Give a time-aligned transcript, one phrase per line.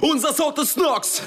[0.00, 1.22] Unser Sound ist Nox.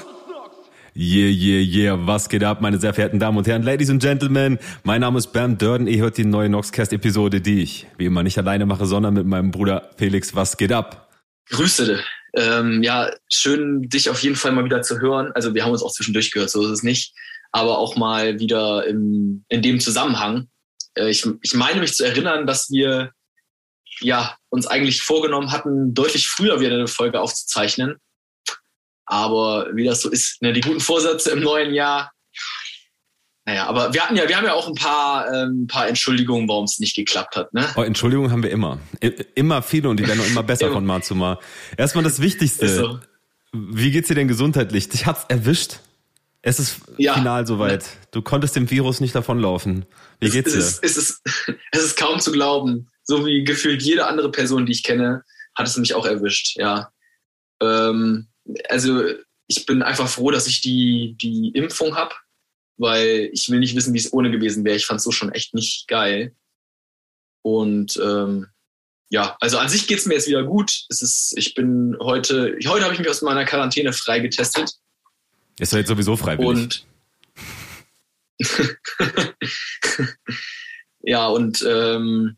[0.96, 4.58] Yeah, yeah, yeah, was geht ab, meine sehr verehrten Damen und Herren, Ladies and Gentlemen.
[4.84, 8.38] Mein Name ist Bernd Dörden, ihr hört die neue Noxcast-Episode, die ich wie immer nicht
[8.38, 10.34] alleine mache, sondern mit meinem Bruder Felix.
[10.36, 11.08] Was geht ab?
[11.50, 12.00] Grüße.
[12.34, 15.30] Ähm, ja, schön, dich auf jeden Fall mal wieder zu hören.
[15.34, 17.14] Also wir haben uns auch zwischendurch gehört, so ist es nicht.
[17.52, 20.48] Aber auch mal wieder im, in dem Zusammenhang.
[20.94, 23.12] Äh, ich, ich meine mich zu erinnern, dass wir
[24.00, 27.96] ja, uns eigentlich vorgenommen hatten, deutlich früher wieder eine Folge aufzuzeichnen.
[29.06, 32.12] Aber wie das so ist, ne, die guten Vorsätze im neuen Jahr.
[33.46, 36.64] Naja, aber wir hatten ja, wir haben ja auch ein paar, ähm, paar Entschuldigungen, warum
[36.64, 37.52] es nicht geklappt hat.
[37.52, 37.68] Ne?
[37.76, 38.78] Oh, Entschuldigungen haben wir immer.
[39.02, 41.38] I immer viele und die werden auch immer besser von Mal zu Mal.
[41.76, 42.68] Erstmal das Wichtigste.
[42.74, 43.00] So.
[43.52, 44.88] Wie geht's dir denn gesundheitlich?
[44.88, 45.80] Dich hat's erwischt?
[46.40, 47.84] Es ist ja, final soweit.
[48.10, 49.84] Du konntest dem Virus nicht davonlaufen.
[50.20, 50.58] Wie geht's dir?
[50.58, 51.22] Es ist, es, ist,
[51.70, 55.22] es ist kaum zu glauben so wie gefühlt jede andere Person, die ich kenne,
[55.54, 56.90] hat es mich auch erwischt, ja.
[57.62, 58.28] Ähm,
[58.68, 59.04] also
[59.46, 62.14] ich bin einfach froh, dass ich die, die Impfung habe,
[62.76, 64.76] weil ich will nicht wissen, wie es ohne gewesen wäre.
[64.76, 66.34] Ich fand es so schon echt nicht geil.
[67.42, 68.46] Und ähm,
[69.10, 70.84] ja, also an sich geht es mir jetzt wieder gut.
[70.88, 74.72] Es ist, ich bin heute, heute habe ich mich aus meiner Quarantäne freigetestet.
[75.58, 76.48] Ist ja jetzt sowieso freiwillig.
[76.48, 76.86] Und
[81.00, 82.36] ja, und ähm,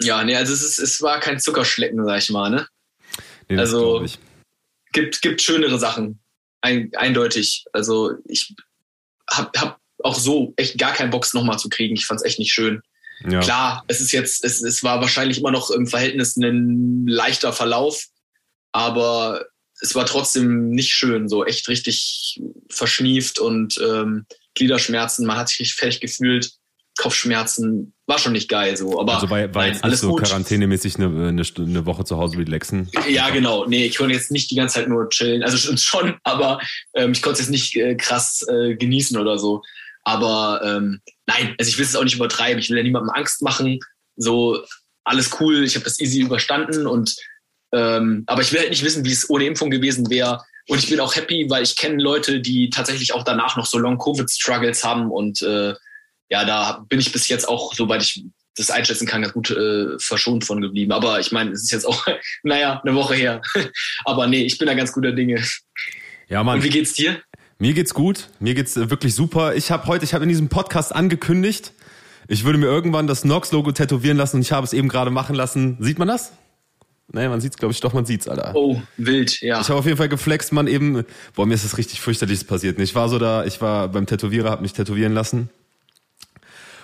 [0.00, 2.68] ja, nee, also es, ist, es war kein Zuckerschlecken, sag ich mal, ne?
[3.48, 4.06] Nee, also
[4.98, 6.20] gibt gibt schönere Sachen,
[6.60, 7.64] ein, eindeutig.
[7.72, 8.54] Also ich
[9.30, 11.94] hab, hab auch so echt gar keinen Box nochmal zu kriegen.
[11.94, 12.82] Ich fand's echt nicht schön.
[13.28, 13.40] Ja.
[13.40, 18.04] Klar, es ist jetzt, es, es war wahrscheinlich immer noch im Verhältnis ein leichter Verlauf,
[18.72, 19.44] aber
[19.80, 25.74] es war trotzdem nicht schön, so echt richtig verschnieft und ähm, Gliederschmerzen, man hat sich
[25.74, 26.52] fertig gefühlt.
[26.98, 29.00] Kopfschmerzen, war schon nicht geil so.
[29.00, 30.24] Aber also war, war nein, jetzt nicht so gut.
[30.24, 32.90] quarantänemäßig eine, eine, eine, Woche zu Hause relaxen?
[33.08, 33.66] Ja, genau.
[33.66, 35.42] Nee, ich konnte jetzt nicht die ganze Zeit nur chillen.
[35.42, 36.60] Also schon, aber
[36.94, 39.62] ähm, ich konnte es jetzt nicht äh, krass äh, genießen oder so.
[40.04, 42.58] Aber ähm, nein, also ich will es auch nicht übertreiben.
[42.58, 43.78] Ich will ja niemandem Angst machen.
[44.16, 44.62] So,
[45.04, 47.16] alles cool, ich habe das easy überstanden und
[47.72, 50.42] ähm, aber ich will halt nicht wissen, wie es ohne Impfung gewesen wäre.
[50.68, 53.78] Und ich bin auch happy, weil ich kenne Leute, die tatsächlich auch danach noch so
[53.78, 55.74] Long-Covid-Struggles haben und äh,
[56.28, 58.24] ja, da bin ich bis jetzt auch, soweit ich
[58.56, 60.92] das einschätzen kann, ganz gut äh, verschont von geblieben.
[60.92, 62.06] Aber ich meine, es ist jetzt auch,
[62.42, 63.40] naja, eine Woche her.
[64.04, 65.42] Aber nee, ich bin da ganz guter Dinge.
[66.28, 66.56] Ja, Mann.
[66.56, 67.22] Und wie geht's dir?
[67.58, 68.28] Mir geht's gut.
[68.40, 69.54] Mir geht's äh, wirklich super.
[69.54, 71.72] Ich habe heute, ich habe in diesem Podcast angekündigt,
[72.30, 75.34] ich würde mir irgendwann das Nox-Logo tätowieren lassen und ich habe es eben gerade machen
[75.34, 75.78] lassen.
[75.80, 76.32] Sieht man das?
[77.10, 78.54] Naja, man sieht's, glaube ich, doch, man sieht's, Alter.
[78.54, 79.62] Oh, wild, ja.
[79.62, 82.78] Ich habe auf jeden Fall geflext, man eben, boah, mir ist das richtig fürchterliches passiert.
[82.78, 85.48] Ich war so da, ich war beim Tätowierer, habe mich tätowieren lassen.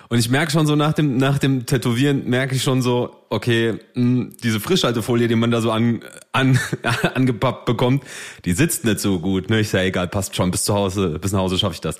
[0.07, 3.73] Und ich merke schon so nach dem, nach dem Tätowieren, merke ich schon so, okay,
[3.73, 6.01] mh, hm, diese Frischhaltefolie, die man da so an,
[6.31, 6.59] an,
[7.15, 8.03] angepappt bekommt,
[8.45, 9.49] die sitzt nicht so gut.
[9.49, 9.61] Ne?
[9.61, 11.97] Ich sage, egal, passt schon, bis zu Hause, bis nach Hause schaffe ich das.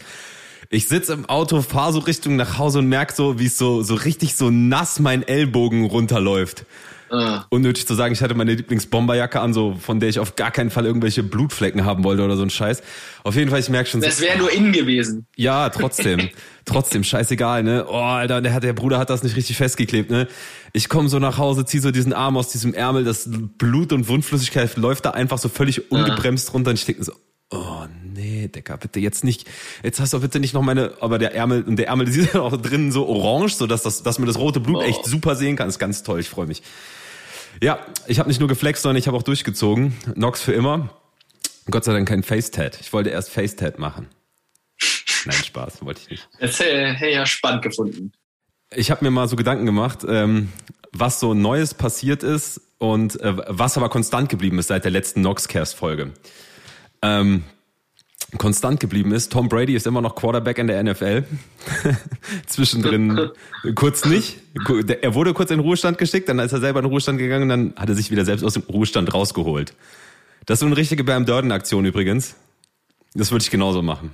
[0.70, 3.84] Ich sitze im Auto, fahre so Richtung nach Hause und merke so, wie es so,
[3.84, 6.66] so richtig so nass mein Ellbogen runterläuft.
[7.10, 7.46] Ah.
[7.50, 10.72] Unnötig zu sagen, ich hatte meine Lieblingsbomberjacke an, so von der ich auf gar keinen
[10.72, 12.82] Fall irgendwelche Blutflecken haben wollte oder so ein Scheiß.
[13.24, 14.02] Auf jeden Fall, ich merke schon.
[14.02, 15.28] Das wäre so, nur innen gewesen.
[15.36, 16.30] Ja, trotzdem.
[16.66, 17.86] trotzdem, scheißegal, ne?
[17.88, 20.28] Oh, Alter, der, hat, der Bruder hat das nicht richtig festgeklebt, ne?
[20.74, 24.08] Ich komme so nach Hause, zieh so diesen Arm aus diesem Ärmel, das Blut und
[24.08, 27.14] Wundflüssigkeit läuft da einfach so völlig ungebremst runter und ich denke so,
[27.52, 29.48] oh nee, Decker, bitte jetzt nicht,
[29.84, 32.36] jetzt hast du bitte nicht noch meine, aber der Ärmel, und der Ärmel, die ist
[32.36, 34.82] auch drinnen so orange, so dass das, dass man das rote Blut oh.
[34.82, 35.68] echt super sehen kann.
[35.68, 36.62] Das ist ganz toll, ich freue mich.
[37.62, 39.96] Ja, ich habe nicht nur geflext, sondern ich habe auch durchgezogen.
[40.16, 40.90] Nox für immer.
[41.70, 42.80] Gott sei Dank kein Face-Tat.
[42.82, 44.08] Ich wollte erst Face-Tat machen.
[45.26, 46.30] Nein, Spaß, wollte ich nicht.
[46.40, 48.12] Das hätte ich ja spannend gefunden.
[48.72, 50.52] Ich habe mir mal so Gedanken gemacht, ähm,
[50.92, 55.22] was so Neues passiert ist und äh, was aber konstant geblieben ist seit der letzten
[55.22, 56.14] Noxcast-Folge.
[57.02, 57.44] Ähm,
[58.38, 59.32] konstant geblieben ist.
[59.32, 61.24] Tom Brady ist immer noch Quarterback in der NFL.
[62.48, 63.30] Zwischendrin
[63.76, 64.38] kurz nicht.
[65.02, 67.50] Er wurde kurz in den Ruhestand geschickt, dann ist er selber in den Ruhestand gegangen,
[67.50, 69.74] dann hat er sich wieder selbst aus dem Ruhestand rausgeholt.
[70.46, 72.36] Das ist so eine richtige Bam Durden-Aktion übrigens.
[73.14, 74.14] Das würde ich genauso machen.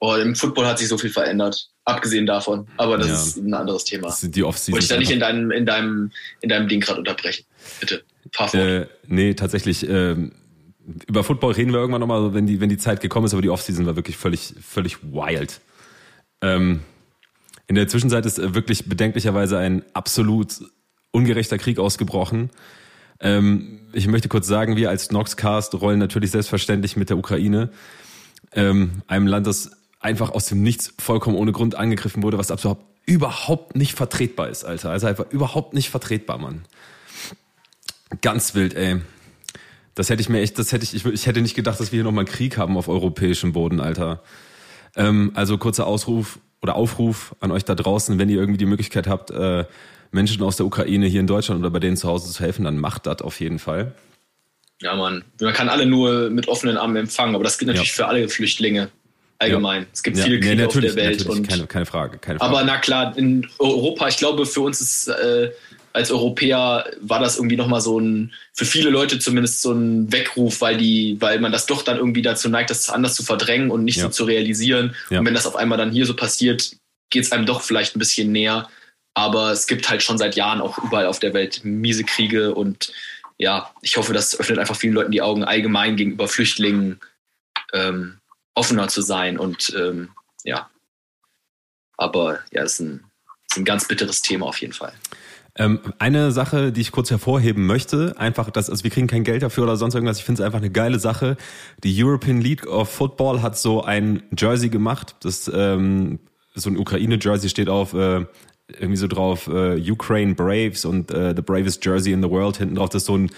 [0.00, 2.68] Oh, im Football hat sich so viel verändert, abgesehen davon.
[2.76, 3.14] Aber das ja.
[3.14, 4.08] ist ein anderes Thema.
[4.08, 4.44] Das sind die.
[4.44, 7.44] Wollte ich da nicht in deinem, in deinem, in deinem Ding gerade unterbrechen.
[7.80, 8.62] Bitte, fahr fort.
[8.62, 9.88] Äh, nee, tatsächlich.
[9.88, 10.32] Ähm,
[11.06, 13.50] über Football reden wir irgendwann nochmal, wenn die, wenn die Zeit gekommen ist, aber die
[13.50, 15.60] Offseason war wirklich völlig, völlig wild.
[16.40, 16.80] Ähm,
[17.66, 20.60] in der Zwischenzeit ist äh, wirklich bedenklicherweise ein absolut
[21.10, 22.50] ungerechter Krieg ausgebrochen.
[23.20, 27.70] Ähm, ich möchte kurz sagen, wir als Noxcast rollen natürlich selbstverständlich mit der Ukraine,
[28.52, 29.70] ähm, einem Land, das
[30.00, 34.64] einfach aus dem Nichts vollkommen ohne Grund angegriffen wurde, was absolut überhaupt nicht vertretbar ist,
[34.64, 34.90] Alter.
[34.90, 36.64] Also einfach überhaupt nicht vertretbar, Mann.
[38.20, 39.00] Ganz wild, ey.
[39.98, 41.96] Das hätte ich mir echt, das hätte ich, ich, ich hätte nicht gedacht, dass wir
[41.96, 44.22] hier nochmal einen Krieg haben auf europäischem Boden, Alter.
[44.94, 49.08] Ähm, also kurzer Ausruf oder Aufruf an euch da draußen, wenn ihr irgendwie die Möglichkeit
[49.08, 49.64] habt, äh,
[50.12, 52.78] Menschen aus der Ukraine hier in Deutschland oder bei denen zu Hause zu helfen, dann
[52.78, 53.92] macht das auf jeden Fall.
[54.80, 55.24] Ja, man.
[55.40, 58.04] Man kann alle nur mit offenen Armen empfangen, aber das gilt natürlich ja.
[58.04, 58.90] für alle Flüchtlinge
[59.40, 59.82] allgemein.
[59.82, 59.88] Ja.
[59.92, 60.24] Es gibt ja.
[60.24, 61.26] viele Kriege nee, auf der Welt.
[61.26, 62.56] Und, keine, keine, Frage, keine Frage.
[62.56, 65.50] Aber na klar, in Europa, ich glaube, für uns ist äh,
[65.92, 70.60] als Europäer war das irgendwie nochmal so ein, für viele Leute zumindest so ein Weckruf,
[70.60, 73.84] weil die, weil man das doch dann irgendwie dazu neigt, das anders zu verdrängen und
[73.84, 74.04] nicht ja.
[74.04, 74.94] so zu realisieren.
[75.10, 76.76] Und wenn das auf einmal dann hier so passiert,
[77.10, 78.68] geht es einem doch vielleicht ein bisschen näher.
[79.14, 82.92] Aber es gibt halt schon seit Jahren auch überall auf der Welt miese Kriege und
[83.38, 87.00] ja, ich hoffe, das öffnet einfach vielen Leuten die Augen allgemein gegenüber Flüchtlingen
[87.72, 88.18] ähm,
[88.54, 90.10] offener zu sein und ähm,
[90.44, 90.68] ja.
[91.96, 93.04] Aber ja, es ist ein,
[93.48, 94.92] ist ein ganz bitteres Thema auf jeden Fall.
[95.58, 99.42] Ähm, eine Sache, die ich kurz hervorheben möchte, einfach, dass, also wir kriegen kein Geld
[99.42, 101.36] dafür oder sonst irgendwas, ich finde es einfach eine geile Sache.
[101.82, 106.20] Die European League of Football hat so ein Jersey gemacht, das ähm,
[106.54, 108.24] so ein Ukraine-Jersey steht auf äh,
[108.68, 112.76] irgendwie so drauf äh, Ukraine Braves und äh, the bravest Jersey in the world hinten
[112.76, 112.90] drauf.
[112.90, 113.30] Das ist so ein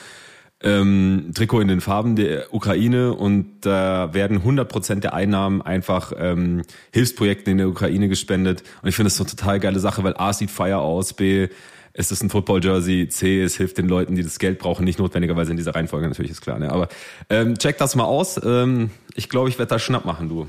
[0.62, 6.12] ähm, Trikot in den Farben der Ukraine und da werden 100 Prozent der Einnahmen einfach
[6.18, 6.62] ähm,
[6.92, 8.62] Hilfsprojekten in der Ukraine gespendet.
[8.82, 11.48] Und ich finde das so eine total geile Sache, weil A sieht fire aus, B
[11.92, 15.50] es ist ein Football-Jersey, C, es hilft den Leuten, die das Geld brauchen, nicht notwendigerweise
[15.50, 16.58] in dieser Reihenfolge, natürlich ist klar.
[16.58, 16.70] Ne?
[16.70, 16.88] Aber
[17.28, 18.40] ähm, check das mal aus.
[18.44, 20.46] Ähm, ich glaube, ich werde da Schnapp machen, du.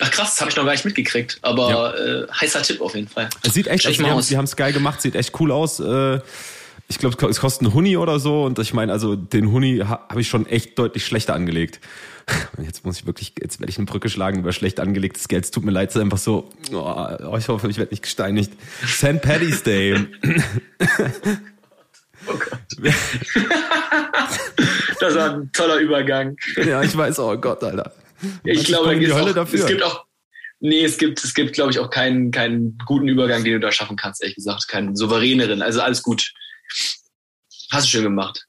[0.00, 1.38] Ach krass, das habe ich noch gar nicht mitgekriegt.
[1.42, 2.22] Aber ja.
[2.22, 3.28] äh, heißer Tipp auf jeden Fall.
[3.42, 5.80] Es sieht echt, also, die haben es geil gemacht, sieht echt cool aus.
[5.80, 6.20] Äh,
[6.88, 8.44] ich glaube, es kostet einen Huni oder so.
[8.44, 11.80] Und ich meine, also den Huni ha, habe ich schon echt deutlich schlechter angelegt.
[12.56, 15.44] Und jetzt muss ich wirklich, jetzt werde ich eine Brücke schlagen über schlecht angelegtes Geld.
[15.44, 18.52] Es tut mir leid, es ist einfach so, oh, ich hoffe, ich werde nicht gesteinigt.
[18.86, 19.20] St.
[19.22, 20.06] Paddy's Day.
[22.26, 22.60] Oh Gott.
[25.00, 26.36] das war ein toller Übergang.
[26.56, 27.92] Ja, ich weiß, oh Gott, Alter.
[28.44, 29.60] Ich glaube, da Hölle auch, dafür.
[29.60, 30.04] es gibt auch,
[30.60, 33.72] nee, es gibt, es gibt, glaube ich, auch keinen, keinen guten Übergang, den du da
[33.72, 34.68] schaffen kannst, ehrlich gesagt.
[34.68, 35.62] Keinen souveräneren.
[35.62, 36.34] Also alles gut.
[37.70, 38.46] Hast du schön gemacht.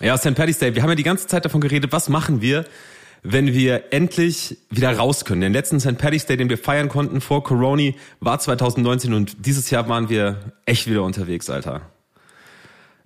[0.00, 0.34] Ja, St.
[0.34, 0.74] Paddy's Day.
[0.74, 2.64] Wir haben ja die ganze Zeit davon geredet, was machen wir,
[3.22, 5.40] wenn wir endlich wieder raus können.
[5.42, 5.98] Den letzten St.
[5.98, 10.54] Paddy's Day, den wir feiern konnten vor Corona, war 2019 und dieses Jahr waren wir
[10.64, 11.82] echt wieder unterwegs, Alter.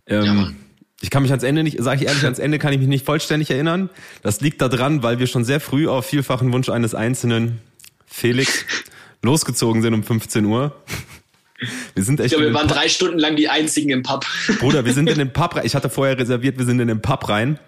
[0.07, 0.53] Ähm, ja,
[1.01, 3.05] ich kann mich ans Ende nicht, sage ich ehrlich, ans Ende kann ich mich nicht
[3.05, 3.91] vollständig erinnern.
[4.23, 7.61] Das liegt daran, weil wir schon sehr früh auf vielfachen Wunsch eines einzelnen
[8.07, 8.65] Felix
[9.23, 10.77] losgezogen sind um 15 Uhr.
[11.95, 12.27] Wir sind echt.
[12.27, 14.25] Ich glaube, wir waren drei Stunden lang die einzigen im Pub.
[14.59, 15.65] Bruder, wir sind in den Pub rein.
[15.65, 17.59] Ich hatte vorher reserviert, wir sind in den Pub rein.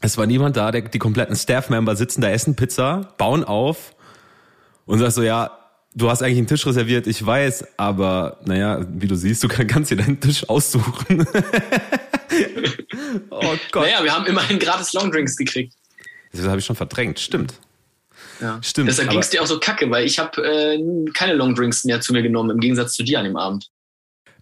[0.00, 3.96] Es war niemand da, der, die kompletten Staff-Member sitzen da, essen Pizza, bauen auf
[4.86, 5.58] und sagst so, ja,
[5.94, 9.90] du hast eigentlich einen Tisch reserviert, ich weiß, aber naja, wie du siehst, du kannst
[9.90, 11.26] dir deinen Tisch aussuchen.
[13.30, 13.82] oh Gott.
[13.82, 15.74] Naja, wir haben immerhin gratis Longdrinks gekriegt.
[16.32, 17.54] Das habe ich schon verdrängt, stimmt.
[18.40, 18.60] Ja.
[18.62, 18.88] Stimmt.
[18.88, 20.78] Deshalb ging es dir auch so kacke, weil ich habe äh,
[21.12, 23.68] keine Longdrinks mehr zu mir genommen, im Gegensatz zu dir an dem Abend.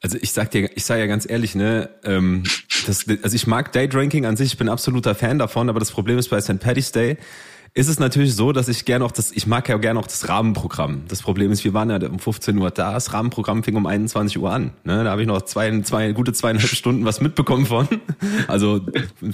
[0.02, 2.44] Also ich sag dir, ich sage ja ganz ehrlich, ne, ähm,
[2.86, 6.18] das, also ich mag Daydrinking an sich, ich bin absoluter Fan davon, aber das Problem
[6.18, 6.60] ist bei St.
[6.60, 7.16] Paddy's Day
[7.76, 10.30] ist es natürlich so, dass ich gerne auch das, ich mag ja gerne auch das
[10.30, 11.02] Rahmenprogramm.
[11.08, 14.38] Das Problem ist, wir waren ja um 15 Uhr da, das Rahmenprogramm fing um 21
[14.38, 14.72] Uhr an.
[14.84, 15.04] Ne?
[15.04, 17.86] Da habe ich noch zwei, zwei, gute zweieinhalb Stunden was mitbekommen von.
[18.48, 18.80] Also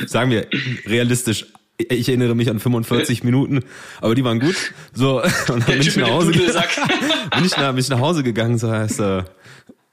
[0.06, 0.48] sagen wir
[0.86, 3.60] realistisch ich erinnere mich an 45 Minuten,
[4.00, 4.56] aber die waren gut.
[4.92, 6.52] So, und dann bin ich nach Hause gegangen.
[7.34, 9.24] bin ich nach, bin ich nach Hause gegangen, so heißt äh,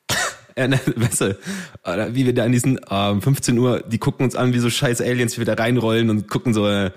[0.55, 1.37] äh, weißt du,
[2.11, 5.01] wie wir da in diesen äh, 15 Uhr, die gucken uns an wie so scheiß
[5.01, 6.91] Aliens, wie wir da reinrollen und gucken so, äh,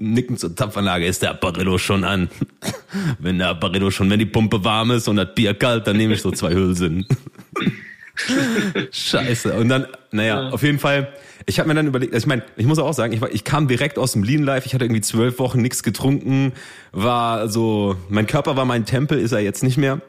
[0.00, 2.28] nicken zur Tapfanlage, ist der Apparillo schon an.
[3.20, 6.14] wenn der Apparillo schon, wenn die Pumpe warm ist und das Bier kalt, dann nehme
[6.14, 7.06] ich so zwei Hülsen.
[8.90, 9.54] Scheiße.
[9.54, 10.50] Und dann, naja, ja.
[10.50, 11.12] auf jeden Fall,
[11.46, 13.44] ich habe mir dann überlegt, also ich meine, ich muss auch sagen, ich, war, ich
[13.44, 16.52] kam direkt aus dem Lean Life, ich hatte irgendwie zwölf Wochen nichts getrunken,
[16.92, 20.00] war so, mein Körper war mein Tempel, ist er jetzt nicht mehr.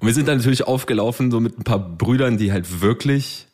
[0.00, 3.48] Und wir sind dann natürlich aufgelaufen, so mit ein paar Brüdern, die halt wirklich,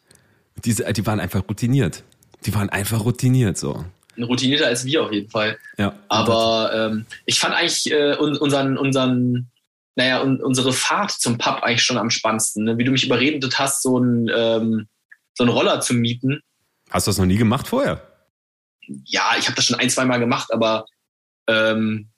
[0.64, 2.02] diese, die waren einfach routiniert.
[2.44, 3.84] Die waren einfach routiniert so.
[4.18, 5.56] Routinierter als wir auf jeden Fall.
[5.78, 5.94] Ja.
[6.08, 9.48] Aber ähm, ich fand eigentlich äh, unseren, unseren,
[9.96, 12.64] naja, un, unsere Fahrt zum Pub eigentlich schon am spannendsten.
[12.64, 12.78] Ne?
[12.78, 14.88] Wie du mich überredet hast, so ein ähm,
[15.34, 16.40] so einen Roller zu mieten.
[16.90, 18.02] Hast du das noch nie gemacht vorher?
[19.04, 20.86] Ja, ich habe das schon ein, zwei Mal gemacht, aber
[21.48, 22.10] ähm,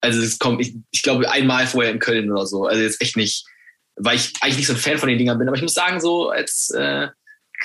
[0.00, 2.66] also es kommt, ich, ich glaube einmal vorher in Köln oder so.
[2.66, 3.46] Also jetzt echt nicht,
[3.96, 5.48] weil ich eigentlich nicht so ein Fan von den Dingern bin.
[5.48, 7.08] Aber ich muss sagen, so als äh,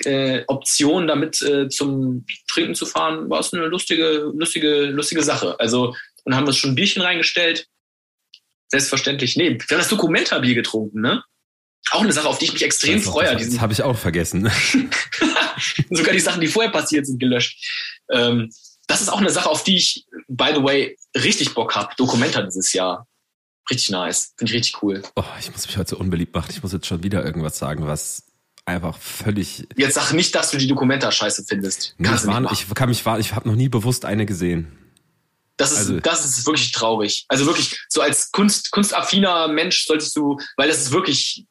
[0.05, 5.60] äh, Option damit äh, zum Trinken zu fahren, war es eine lustige, lustige, lustige Sache.
[5.60, 5.95] Also
[6.25, 7.67] und haben wir schon ein Bierchen reingestellt.
[8.70, 9.36] Selbstverständlich.
[9.38, 11.24] Nee, wir haben das Dokumenta-Bier getrunken, ne?
[11.91, 13.34] Auch eine Sache, auf die ich mich extrem Das, freue.
[13.34, 14.50] das, das habe ich auch vergessen.
[15.89, 17.62] Sogar die Sachen, die vorher passiert sind, gelöscht.
[18.12, 18.50] Ähm,
[18.88, 21.93] das ist auch eine Sache, auf die ich, by the way, richtig Bock habe.
[21.98, 23.08] Dokumenta dieses Jahr.
[23.70, 24.34] Richtig nice.
[24.38, 25.01] Finde ich richtig cool.
[25.15, 26.50] Oh, ich muss mich heute so unbeliebt machen.
[26.51, 28.24] Ich muss jetzt schon wieder irgendwas sagen, was
[28.65, 29.67] einfach völlig.
[29.75, 31.96] Jetzt sag nicht, dass du die Dokumenta scheiße findest.
[31.98, 34.77] Nee, ich war, ich kann mich wahr, ich habe noch nie bewusst eine gesehen.
[35.57, 37.25] Das ist, Also- das ist wirklich traurig.
[37.27, 41.45] Also wirklich, so als Kunst, kunstaffiner Mensch solltest du, weil das ist wirklich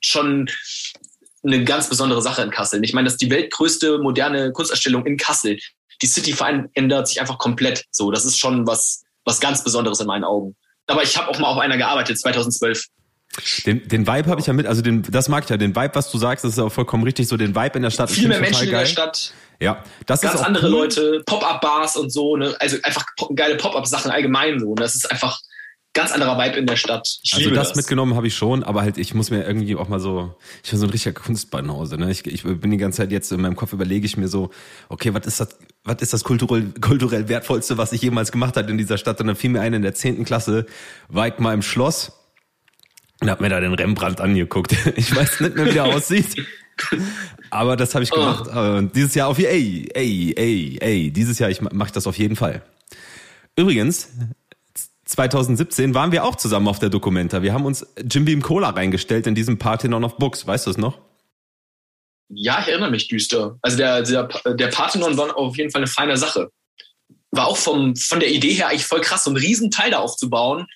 [0.00, 0.48] schon
[1.44, 2.82] eine ganz besondere Sache in Kassel.
[2.84, 5.58] Ich meine, das ist die weltgrößte moderne Kunstausstellung in Kassel.
[6.02, 7.84] Die City verändert sich einfach komplett.
[7.90, 10.56] So, das ist schon was, was ganz Besonderes in meinen Augen.
[10.88, 12.84] Aber ich habe auch mal auf einer gearbeitet, 2012.
[13.66, 15.94] Den, den Vibe habe ich ja mit, also den, das mag ich ja, den Vibe,
[15.94, 17.28] was du sagst, das ist auch vollkommen richtig.
[17.28, 18.10] So den Vibe in der Stadt.
[18.10, 18.86] Viel mehr Menschen in der.
[18.86, 20.72] Stadt, Ja, das ganz ist auch andere cool.
[20.72, 22.36] Leute, Pop-up-Bars und so.
[22.36, 22.56] Ne?
[22.60, 23.04] Also einfach
[23.34, 24.70] geile Pop-up-Sachen allgemein so.
[24.70, 25.38] Und das ist einfach
[25.96, 27.08] ganz anderer Vibe in der Stadt.
[27.22, 27.76] Ich Also das, das.
[27.76, 30.78] mitgenommen habe ich schon, aber halt ich muss mir irgendwie auch mal so, ich bin
[30.78, 32.10] so ein richtiger Kunstbanause, ne?
[32.10, 34.50] Ich, ich bin die ganze Zeit jetzt in meinem Kopf überlege ich mir so,
[34.90, 38.68] okay, was ist das, was ist das kulturell, kulturell wertvollste, was ich jemals gemacht hat
[38.68, 39.20] in dieser Stadt?
[39.20, 40.66] Und dann fiel mir ein in der zehnten Klasse,
[41.08, 42.12] war ich mal im Schloss
[43.20, 44.74] und hab mir da den Rembrandt angeguckt.
[44.96, 46.36] Ich weiß nicht mehr, wie der aussieht.
[47.50, 48.48] Aber das habe ich gemacht.
[48.48, 52.36] Und dieses Jahr auf ey, ey, ey, ey, dieses Jahr ich mache das auf jeden
[52.36, 52.62] Fall.
[53.56, 54.10] Übrigens,
[55.06, 57.42] 2017 waren wir auch zusammen auf der Documenta.
[57.42, 60.46] Wir haben uns Jim Beam Cola reingestellt in diesem Parthenon of Books.
[60.46, 60.98] Weißt du es noch?
[62.28, 63.56] Ja, ich erinnere mich düster.
[63.62, 66.50] Also der, der, der Parthenon war auf jeden Fall eine feine Sache.
[67.30, 69.98] War auch vom, von der Idee her eigentlich voll krass, so einen riesen Teil da
[69.98, 70.66] aufzubauen.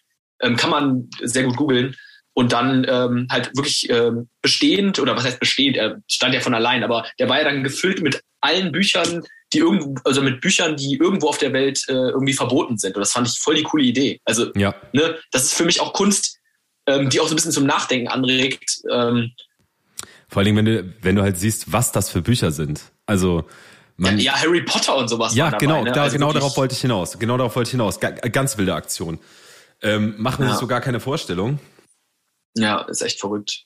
[0.40, 1.96] Ähm, kann man sehr gut googeln.
[2.32, 6.54] Und dann ähm, halt wirklich ähm, bestehend, oder was heißt bestehend, er stand ja von
[6.54, 10.76] allein, aber der war ja dann gefüllt mit allen Büchern, die irgendwo, also mit Büchern,
[10.76, 12.94] die irgendwo auf der Welt äh, irgendwie verboten sind.
[12.96, 14.20] Und das fand ich voll die coole Idee.
[14.24, 14.74] Also, Ja.
[14.92, 16.38] ne, das ist für mich auch Kunst,
[16.86, 18.80] ähm, die auch so ein bisschen zum Nachdenken anregt.
[18.90, 19.32] Ähm,
[20.28, 22.80] Vor allem, wenn du, wenn du halt siehst, was das für Bücher sind.
[23.06, 23.44] Also,
[23.96, 25.34] man, ja, Harry Potter und sowas.
[25.34, 25.92] Ja, dabei, genau, ne?
[25.92, 27.18] da, Also genau wirklich- darauf wollte ich hinaus.
[27.18, 27.98] Genau darauf wollte ich hinaus.
[28.00, 29.18] Ga, ganz wilde Aktion.
[29.82, 30.52] Ähm, machen wir Ja.
[30.52, 31.58] uns so gar keine Vorstellung.
[32.54, 33.64] Ja, ist echt verrückt.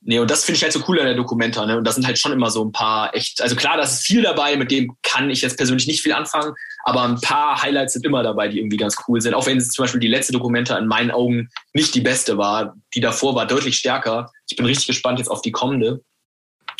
[0.00, 1.76] Nee, und das finde ich halt so cool an der Dokumenta, ne?
[1.76, 4.22] Und da sind halt schon immer so ein paar echt, also klar, da ist viel
[4.22, 8.06] dabei, mit dem kann ich jetzt persönlich nicht viel anfangen, aber ein paar Highlights sind
[8.06, 9.34] immer dabei, die irgendwie ganz cool sind.
[9.34, 12.76] Auch wenn es zum Beispiel die letzte Dokumenta in meinen Augen nicht die beste war.
[12.94, 14.30] Die davor war deutlich stärker.
[14.48, 16.00] Ich bin richtig gespannt jetzt auf die kommende.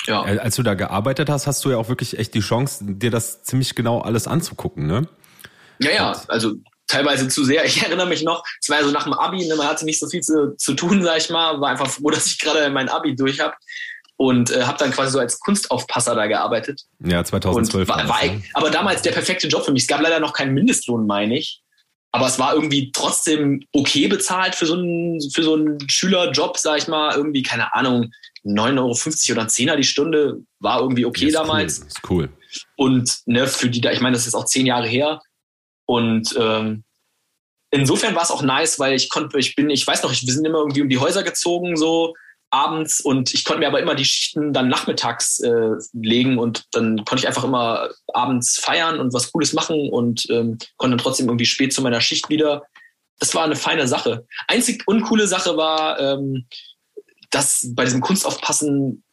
[0.06, 0.24] Ja.
[0.24, 3.10] Äh, Als du da gearbeitet hast, hast du ja auch wirklich echt die Chance, dir
[3.10, 5.08] das ziemlich genau alles anzugucken, ne?
[5.80, 6.54] Ja, ja, also
[6.88, 7.64] teilweise zu sehr.
[7.64, 10.00] Ich erinnere mich noch, es war ja so nach dem Abi, ne, man hatte nicht
[10.00, 12.88] so viel zu, zu tun, sag ich mal, war einfach froh, dass ich gerade mein
[12.88, 13.54] Abi durch habe
[14.16, 16.82] und äh, habe dann quasi so als Kunstaufpasser da gearbeitet.
[17.04, 17.88] Ja, 2012.
[17.88, 18.42] Und war, war, ne?
[18.54, 19.82] aber damals der perfekte Job für mich.
[19.82, 21.62] Es gab leider noch keinen Mindestlohn, meine ich.
[22.10, 26.78] Aber es war irgendwie trotzdem okay bezahlt für so einen, für so einen Schülerjob, sag
[26.78, 27.14] ich mal.
[27.14, 28.10] Irgendwie, keine Ahnung,
[28.44, 31.80] 9,50 Euro oder 10er die Stunde war irgendwie okay ist damals.
[31.80, 31.86] Cool.
[31.86, 32.28] Ist cool.
[32.76, 35.20] Und ne, für die da, ich meine, das ist auch zehn Jahre her.
[35.88, 36.84] Und ähm,
[37.70, 40.34] insofern war es auch nice, weil ich konnte, ich bin, ich weiß noch, ich, wir
[40.34, 42.14] sind immer irgendwie um die Häuser gezogen, so
[42.50, 47.04] abends und ich konnte mir aber immer die Schichten dann nachmittags äh, legen und dann
[47.04, 51.26] konnte ich einfach immer abends feiern und was Cooles machen und ähm, konnte dann trotzdem
[51.26, 52.64] irgendwie spät zu meiner Schicht wieder.
[53.18, 54.26] Das war eine feine Sache.
[54.46, 56.46] Einzig uncoole Sache war, ähm,
[57.30, 59.04] dass bei diesem Kunstaufpassen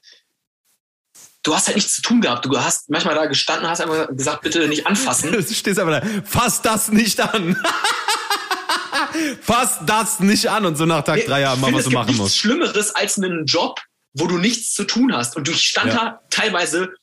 [1.45, 2.45] du hast halt nichts zu tun gehabt.
[2.45, 5.31] Du hast manchmal da gestanden, hast einfach gesagt, bitte nicht anfassen.
[5.35, 7.55] Du stehst aber da, fass das nicht an.
[9.41, 11.99] fass das nicht an und so nach Tag drei Jahren mal, was es du gibt
[11.99, 12.37] machen nichts musst.
[12.37, 13.79] Schlimmeres als einen Job,
[14.13, 15.35] wo du nichts zu tun hast.
[15.35, 15.95] Und du stand Ja.
[15.95, 16.93] da teilweise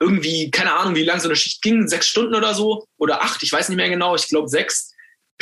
[0.00, 3.42] irgendwie, keine Ahnung, wie lange so eine Schicht ging, sechs Stunden oder so oder acht,
[3.42, 4.92] ich weiß nicht mehr genau, ich glaube sechs,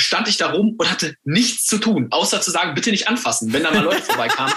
[0.00, 3.52] stand ich da rum und hatte nichts zu tun, außer zu sagen, bitte nicht anfassen,
[3.52, 4.52] wenn da mal Leute vorbeikamen.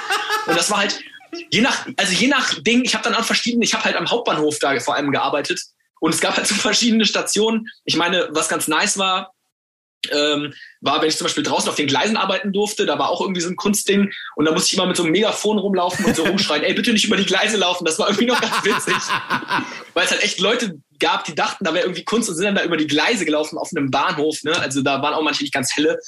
[0.47, 0.99] Und das war halt,
[1.49, 4.09] je nach, also je nach Ding, ich habe dann an verschiedenen, ich habe halt am
[4.09, 5.61] Hauptbahnhof da vor allem gearbeitet
[5.99, 7.67] und es gab halt so verschiedene Stationen.
[7.85, 9.33] Ich meine, was ganz nice war,
[10.09, 13.21] ähm, war, wenn ich zum Beispiel draußen auf den Gleisen arbeiten durfte, da war auch
[13.21, 16.15] irgendwie so ein Kunstding und da musste ich immer mit so einem Megafon rumlaufen und
[16.15, 18.95] so rumschreien, ey, bitte nicht über die Gleise laufen, das war irgendwie noch ganz witzig.
[19.93, 22.55] Weil es halt echt Leute gab, die dachten, da wäre irgendwie Kunst und sind dann
[22.55, 24.57] da über die Gleise gelaufen auf einem Bahnhof, ne?
[24.59, 25.99] Also da waren auch manche nicht ganz helle.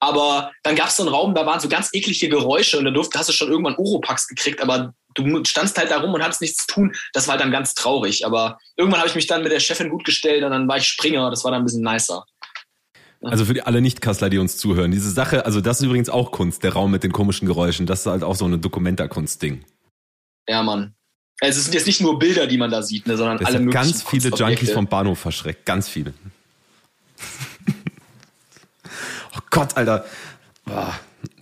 [0.00, 2.90] Aber dann gab es so einen Raum, da waren so ganz eklige Geräusche und da
[2.90, 6.40] durfte, hast du schon irgendwann Oropax gekriegt, aber du standst halt da rum und hattest
[6.40, 6.94] nichts zu tun.
[7.12, 8.24] Das war halt dann ganz traurig.
[8.24, 10.86] Aber irgendwann habe ich mich dann mit der Chefin gut gestellt und dann war ich
[10.86, 11.30] Springer.
[11.30, 12.24] Das war dann ein bisschen nicer.
[13.22, 16.30] Also für die alle Nicht-Kassler, die uns zuhören, diese Sache, also das ist übrigens auch
[16.30, 17.84] Kunst, der Raum mit den komischen Geräuschen.
[17.84, 19.64] Das ist halt auch so eine Dokumenta-Kunst-Ding.
[20.48, 20.94] Ja, Mann.
[21.40, 23.60] Also es sind jetzt nicht nur Bilder, die man da sieht, ne, sondern Das alle
[23.60, 24.28] möglichen ganz viele.
[24.28, 25.66] Junkies vom Bahnhof verschreckt.
[25.66, 26.14] Ganz viele.
[29.36, 30.04] Oh Gott, Alter.
[30.64, 30.98] Boah.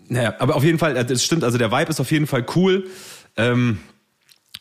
[0.08, 2.46] naja, aber auf jeden Fall, äh, das stimmt, also der Vibe ist auf jeden Fall
[2.54, 2.86] cool.
[3.36, 3.78] Ähm,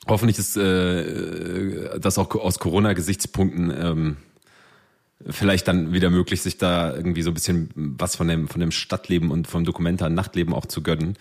[0.07, 4.17] hoffentlich ist äh, das auch aus Corona-Gesichtspunkten ähm,
[5.29, 8.71] vielleicht dann wieder möglich, sich da irgendwie so ein bisschen was von dem, von dem
[8.71, 11.17] Stadtleben und vom Dokumenta Nachtleben auch zu gönnen.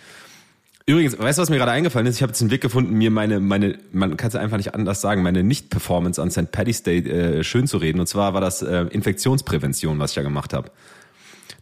[0.86, 2.16] Übrigens, weißt du, was mir gerade eingefallen ist?
[2.16, 5.00] Ich habe jetzt einen Weg gefunden, mir meine, meine, man kann es einfach nicht anders
[5.00, 6.52] sagen, meine Nicht-Performance an St.
[6.52, 8.00] Paddy's Day äh, schön zu reden.
[8.00, 10.70] Und zwar war das äh, Infektionsprävention, was ich ja gemacht habe.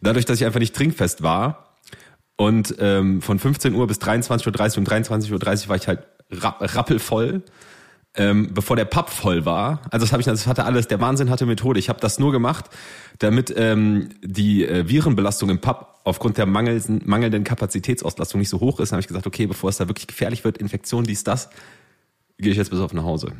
[0.03, 1.75] Dadurch, dass ich einfach nicht trinkfest war
[2.35, 7.43] und ähm, von 15 Uhr bis 23.30 Uhr und 23.30 Uhr war ich halt rappelvoll
[8.15, 9.81] ähm, bevor der Pub voll war.
[9.89, 10.87] Also das habe ich, das hatte alles.
[10.87, 11.79] Der Wahnsinn hatte Methode.
[11.79, 12.65] Ich habe das nur gemacht,
[13.19, 18.79] damit ähm, die äh, Virenbelastung im Pub aufgrund der mangelnden, mangelnden Kapazitätsauslastung nicht so hoch
[18.79, 18.91] ist.
[18.91, 21.49] Dann habe ich gesagt, okay, bevor es da wirklich gefährlich wird, Infektion, dies, das,
[22.37, 23.33] gehe ich jetzt bis auf nach Hause.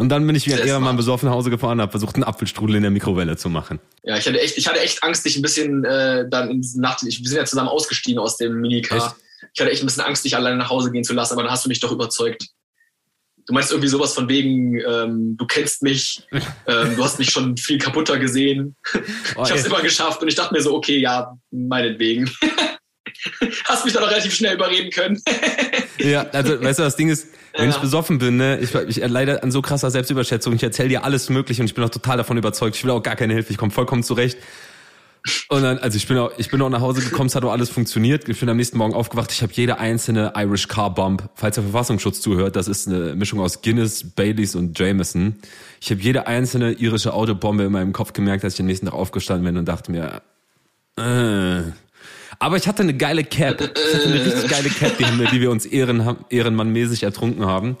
[0.00, 2.24] Und dann bin ich wie ein Ehrenmann besoffen nach Hause gefahren und habe versucht, einen
[2.24, 3.80] Apfelstrudel in der Mikrowelle zu machen.
[4.02, 6.80] Ja, ich hatte echt, ich hatte echt Angst, dich ein bisschen äh, dann in dieser
[6.80, 8.96] Nacht, ich, wir sind ja zusammen ausgestiegen aus dem Minicar.
[8.96, 9.16] Echt?
[9.52, 11.52] Ich hatte echt ein bisschen Angst, dich alleine nach Hause gehen zu lassen, aber dann
[11.52, 12.46] hast du mich doch überzeugt.
[13.46, 16.22] Du meinst irgendwie sowas von wegen, ähm, du kennst mich,
[16.66, 18.76] ähm, du hast mich schon viel kaputter gesehen.
[18.94, 22.30] Oh, ich habe es immer geschafft und ich dachte mir so, okay, ja, meinetwegen.
[23.64, 25.22] hast mich dann auch relativ schnell überreden können.
[26.02, 27.70] ja, also weißt du, das Ding ist, wenn ja.
[27.70, 31.30] ich besoffen bin, ne, ich, ich leide an so krasser Selbstüberschätzung, ich erzähle dir alles
[31.30, 33.58] Mögliche und ich bin auch total davon überzeugt, ich will auch gar keine Hilfe, ich
[33.58, 34.38] komme vollkommen zurecht.
[35.48, 37.52] Und dann, also ich bin auch, ich bin auch nach Hause gekommen, es hat auch
[37.52, 38.26] alles funktioniert.
[38.28, 39.30] Ich bin am nächsten Morgen aufgewacht.
[39.32, 43.40] Ich habe jede einzelne Irish Car Bomb, falls der Verfassungsschutz zuhört, das ist eine Mischung
[43.40, 45.36] aus Guinness, Baileys und Jameson.
[45.78, 48.94] Ich habe jede einzelne irische Autobombe in meinem Kopf gemerkt, dass ich am nächsten Tag
[48.94, 50.22] aufgestanden bin und dachte mir,
[50.96, 51.70] äh.
[52.40, 53.60] Aber ich hatte eine geile Cap.
[53.60, 57.76] Ich hatte eine richtig geile Cap, die, die wir uns Ehren, ehrenmannmäßig ertrunken haben.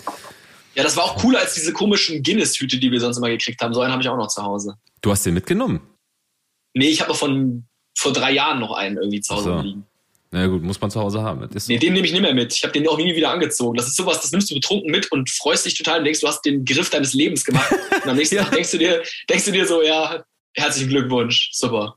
[0.74, 3.72] Ja, das war auch cooler als diese komischen Guinness-Hüte, die wir sonst immer gekriegt haben.
[3.72, 4.76] So einen habe ich auch noch zu Hause.
[5.00, 5.80] Du hast den mitgenommen?
[6.74, 7.64] Nee, ich habe von
[7.96, 9.60] vor drei Jahren noch einen irgendwie zu Hause so.
[9.60, 9.86] liegen.
[10.30, 11.48] Na gut, muss man zu Hause haben.
[11.52, 12.54] Das nee, den nehme ich nicht mehr mit.
[12.54, 13.76] Ich habe den auch nie wieder angezogen.
[13.76, 16.28] Das ist sowas, das nimmst du betrunken mit und freust dich total und denkst, du
[16.28, 17.72] hast den Griff deines Lebens gemacht.
[18.04, 18.44] Und am nächsten ja.
[18.44, 20.22] Tag denkst du dir, denkst du dir so, ja,
[20.54, 21.96] herzlichen Glückwunsch, super.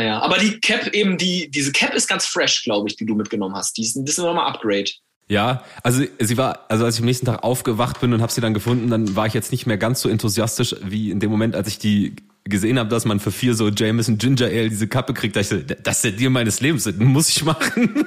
[0.00, 3.14] Naja, aber die Cap eben, die, diese Cap ist ganz fresh, glaube ich, die du
[3.14, 3.76] mitgenommen hast.
[3.76, 4.90] Die ist, das ist nochmal Upgrade.
[5.28, 8.40] Ja, also sie war, also als ich am nächsten Tag aufgewacht bin und habe sie
[8.40, 11.54] dann gefunden, dann war ich jetzt nicht mehr ganz so enthusiastisch wie in dem Moment,
[11.54, 15.12] als ich die gesehen habe, dass man für vier so Jameson Ginger Ale diese Kappe
[15.12, 18.06] kriegt, da ich das ist der Deal meines Lebens, das muss ich machen.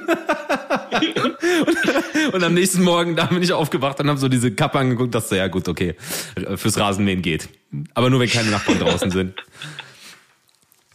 [1.66, 5.14] und, und, am nächsten Morgen, da bin ich aufgewacht und habe so diese Kappe angeguckt,
[5.14, 5.94] dachte so, ja gut, okay,
[6.56, 7.48] fürs Rasenmähen geht.
[7.94, 9.34] Aber nur, wenn keine Nachbarn draußen sind.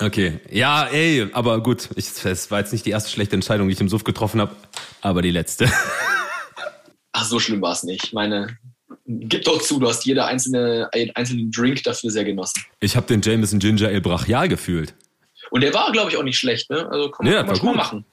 [0.02, 3.74] Okay, ja, ey, aber gut, ich, es war jetzt nicht die erste schlechte Entscheidung, die
[3.74, 4.56] ich im Suff getroffen habe,
[5.02, 5.70] aber die letzte.
[7.12, 8.14] Ach, so schlimm war es nicht.
[8.14, 8.58] Meine,
[9.06, 12.64] gib doch zu, du hast jeder einzelne, einzelnen Drink dafür sehr genossen.
[12.80, 14.94] Ich habe den Jameson Ginger Ale brachial gefühlt.
[15.52, 16.88] Und der war, glaube ich, auch nicht schlecht, ne?
[16.90, 18.06] Also kann ja, kann man mal machen.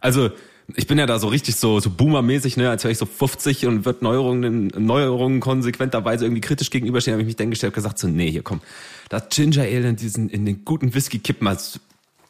[0.00, 0.30] Also,
[0.74, 3.66] ich bin ja da so richtig so, so Boomer-mäßig, ne, als wäre ich so 50
[3.66, 7.98] und wird Neuerungen, Neuerungen konsequenterweise irgendwie kritisch gegenüberstehen, habe ich mich dann gestellt und gesagt
[7.98, 8.60] so, nee, hier komm,
[9.08, 11.78] das Ginger Ale in diesen, in den guten Whisky kippen, das,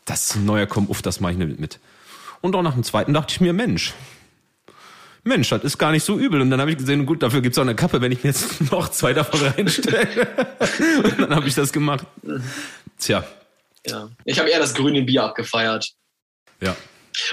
[0.05, 1.79] das ist ein neuer, komm, uff, das mache ich nicht mit.
[2.42, 3.94] Und auch nach dem zweiten dachte ich mir, Mensch,
[5.27, 6.40] Mensch, das ist gar nicht so übel.
[6.40, 8.61] Und dann habe ich gesehen, gut, dafür gibt's auch eine Kappe, wenn ich mir jetzt
[8.70, 10.07] noch zwei davon reinstelle.
[11.03, 12.07] und dann habe ich das gemacht.
[12.99, 13.25] Tja.
[13.87, 14.09] Ja.
[14.25, 15.90] Ich habe eher das grüne Bier abgefeiert.
[16.61, 16.77] Ja.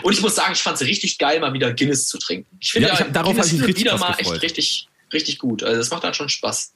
[0.01, 2.57] Und ich muss sagen, ich fand es richtig geil, mal wieder Guinness zu trinken.
[2.59, 4.35] Ich finde ja, ja darauf Guinness ich wieder mal gefreut.
[4.35, 5.63] echt richtig, richtig gut.
[5.63, 6.73] Also das macht dann schon Spaß.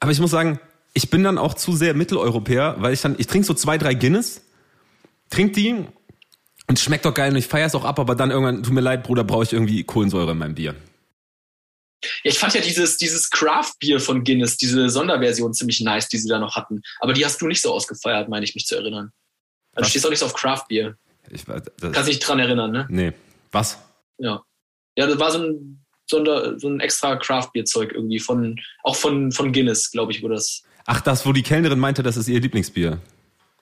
[0.00, 0.60] Aber ich muss sagen,
[0.94, 3.94] ich bin dann auch zu sehr Mitteleuropäer, weil ich dann, ich trinke so zwei, drei
[3.94, 4.42] Guinness,
[5.30, 5.84] trink die
[6.68, 8.80] und schmeckt doch geil und ich feiere es auch ab, aber dann irgendwann, tut mir
[8.80, 10.74] leid, Bruder, brauche ich irgendwie Kohlensäure in meinem Bier.
[12.22, 16.28] Ja, ich fand ja dieses, dieses Craft-Bier von Guinness, diese Sonderversion ziemlich nice, die sie
[16.28, 16.82] da noch hatten.
[17.00, 19.12] Aber die hast du nicht so ausgefeiert, meine ich mich zu erinnern.
[19.74, 20.96] Also du stehst auch nicht so auf Craft-Bier.
[21.30, 22.86] Ich, Kannst dich dran erinnern, ne?
[22.88, 23.12] Nee.
[23.52, 23.78] Was?
[24.18, 24.42] Ja.
[24.96, 29.52] Ja, das war so ein, Sonder, so ein extra Craft-Bier-Zeug irgendwie von, auch von, von
[29.52, 30.62] Guinness, glaube ich, wo das.
[30.86, 32.98] Ach, das, wo die Kellnerin meinte, das ist ihr Lieblingsbier.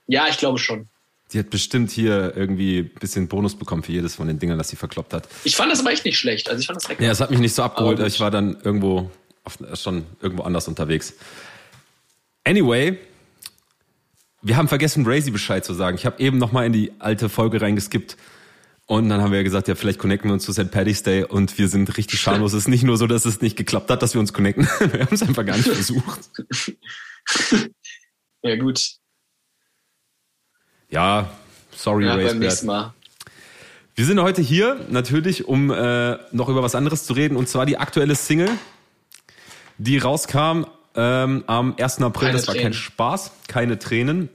[0.07, 0.89] Ja, ich glaube schon.
[1.33, 4.69] Die hat bestimmt hier irgendwie ein bisschen Bonus bekommen für jedes von den Dingern, das
[4.69, 5.27] sie verkloppt hat.
[5.45, 6.51] Ich fand das aber echt nicht schlecht.
[6.51, 7.03] Also ich fand das lecker.
[7.03, 7.99] Ja, es hat mich nicht so abgeholt.
[8.01, 9.11] Ich war dann irgendwo
[9.43, 11.15] auf, schon irgendwo anders unterwegs.
[12.45, 12.99] Anyway,
[14.45, 15.97] wir haben vergessen, Razy Bescheid zu sagen.
[15.97, 18.17] Ich habe eben noch mal in die alte Folge reingeskippt.
[18.87, 20.71] Und dann haben wir ja gesagt, ja, vielleicht connecten wir uns zu St.
[20.71, 22.53] Paddy's Day und wir sind richtig schamlos.
[22.53, 24.69] es ist nicht nur so, dass es nicht geklappt hat, dass wir uns connecten.
[24.79, 26.21] wir haben es einfach gar nicht versucht.
[28.43, 28.91] ja, gut.
[30.91, 31.31] Ja,
[31.75, 32.93] sorry, ja, beim nächsten Mal.
[33.95, 37.65] Wir sind heute hier natürlich, um äh, noch über was anderes zu reden, und zwar
[37.65, 38.51] die aktuelle Single,
[39.79, 42.03] die rauskam ähm, am 1.
[42.03, 42.29] April.
[42.29, 42.73] Keine das war Tränen.
[42.73, 44.29] kein Spaß, keine Tränen.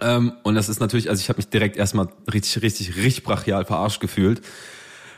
[0.00, 3.64] Ähm, und das ist natürlich, also ich habe mich direkt erstmal richtig, richtig, richtig brachial
[3.64, 4.42] verarscht gefühlt.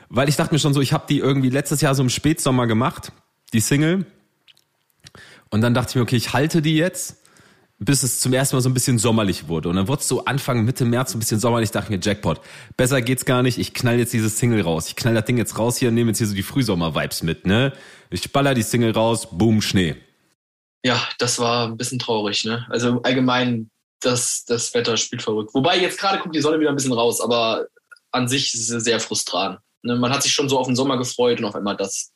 [0.08, 2.66] Weil ich dachte mir schon so, ich habe die irgendwie letztes Jahr so im Spätsommer
[2.66, 3.12] gemacht,
[3.52, 4.06] die Single.
[5.50, 7.16] Und dann dachte ich mir, okay, ich halte die jetzt,
[7.78, 9.68] bis es zum ersten Mal so ein bisschen sommerlich wurde.
[9.68, 11.68] Und dann wurde es so Anfang, Mitte März so ein bisschen sommerlich.
[11.68, 12.40] Ich dachte mir, Jackpot,
[12.76, 13.58] besser geht's gar nicht.
[13.58, 14.86] Ich knall jetzt dieses Single raus.
[14.86, 17.72] Ich knall das Ding jetzt raus hier nehme jetzt hier so die Frühsommer-Vibes mit, ne?
[18.10, 19.96] Ich baller die Single raus, boom, Schnee.
[20.84, 22.66] Ja, das war ein bisschen traurig, ne?
[22.70, 25.54] Also allgemein, das, das Wetter spielt verrückt.
[25.54, 27.66] Wobei jetzt gerade kommt die Sonne wieder ein bisschen raus, aber
[28.10, 29.58] an sich ist es sehr frustrant.
[29.82, 29.96] Ne?
[29.96, 32.12] Man hat sich schon so auf den Sommer gefreut und auf einmal das.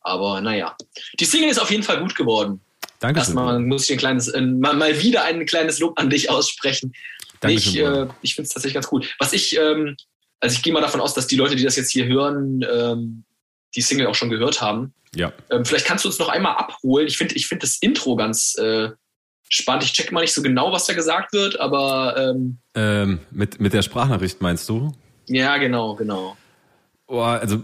[0.00, 0.76] Aber naja.
[1.18, 2.60] Die Single ist auf jeden Fall gut geworden.
[3.00, 3.20] Danke.
[3.20, 6.92] Erstmal muss ich ein kleines, äh, mal, mal wieder ein kleines Lob an dich aussprechen.
[7.40, 9.04] Dankeschön, ich äh, ich finde es tatsächlich ganz cool.
[9.18, 9.96] Was ich, ähm,
[10.40, 13.24] also ich gehe mal davon aus, dass die Leute, die das jetzt hier hören, ähm,
[13.74, 14.94] die Single auch schon gehört haben.
[15.18, 15.32] Ja.
[15.50, 17.06] Ähm, vielleicht kannst du uns noch einmal abholen.
[17.08, 18.90] Ich finde ich find das Intro ganz äh,
[19.48, 19.84] spannend.
[19.84, 23.72] Ich checke mal nicht so genau, was da gesagt wird, aber ähm, Ähm, mit, mit
[23.72, 24.92] der Sprachnachricht meinst du?
[25.26, 26.36] ja, genau, genau.
[27.06, 27.62] Oh, also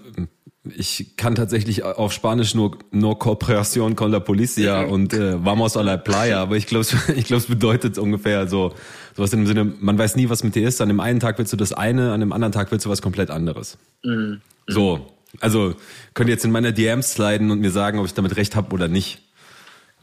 [0.75, 5.83] ich kann tatsächlich auf Spanisch nur no cooperación con la policía und äh, vamos a
[5.83, 8.73] la playa, aber ich glaube, ich glaube, es bedeutet ungefähr so
[9.14, 10.81] sowas in dem Sinne, man weiß nie, was mit dir ist.
[10.81, 13.03] An dem einen Tag willst du das eine, an dem anderen Tag willst du was
[13.03, 13.77] komplett anderes.
[14.03, 14.40] Mhm.
[14.67, 15.07] So,
[15.40, 15.75] also
[16.14, 18.75] könnt ihr jetzt in meine DMs sliden und mir sagen, ob ich damit recht habe
[18.75, 19.20] oder nicht.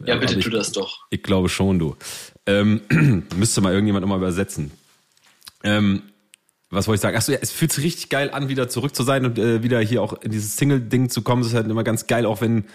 [0.05, 1.05] Ja, bitte aber ich, tu das doch.
[1.09, 1.95] Ich glaube schon, du.
[2.45, 2.81] Ähm,
[3.35, 4.71] müsste mal irgendjemand nochmal übersetzen.
[5.63, 6.03] Ähm,
[6.69, 7.17] was wollte ich sagen?
[7.17, 9.79] Achso, ja, es fühlt sich richtig geil an, wieder zurück zu sein und äh, wieder
[9.81, 11.41] hier auch in dieses Single-Ding zu kommen.
[11.41, 12.65] Das ist halt immer ganz geil, auch wenn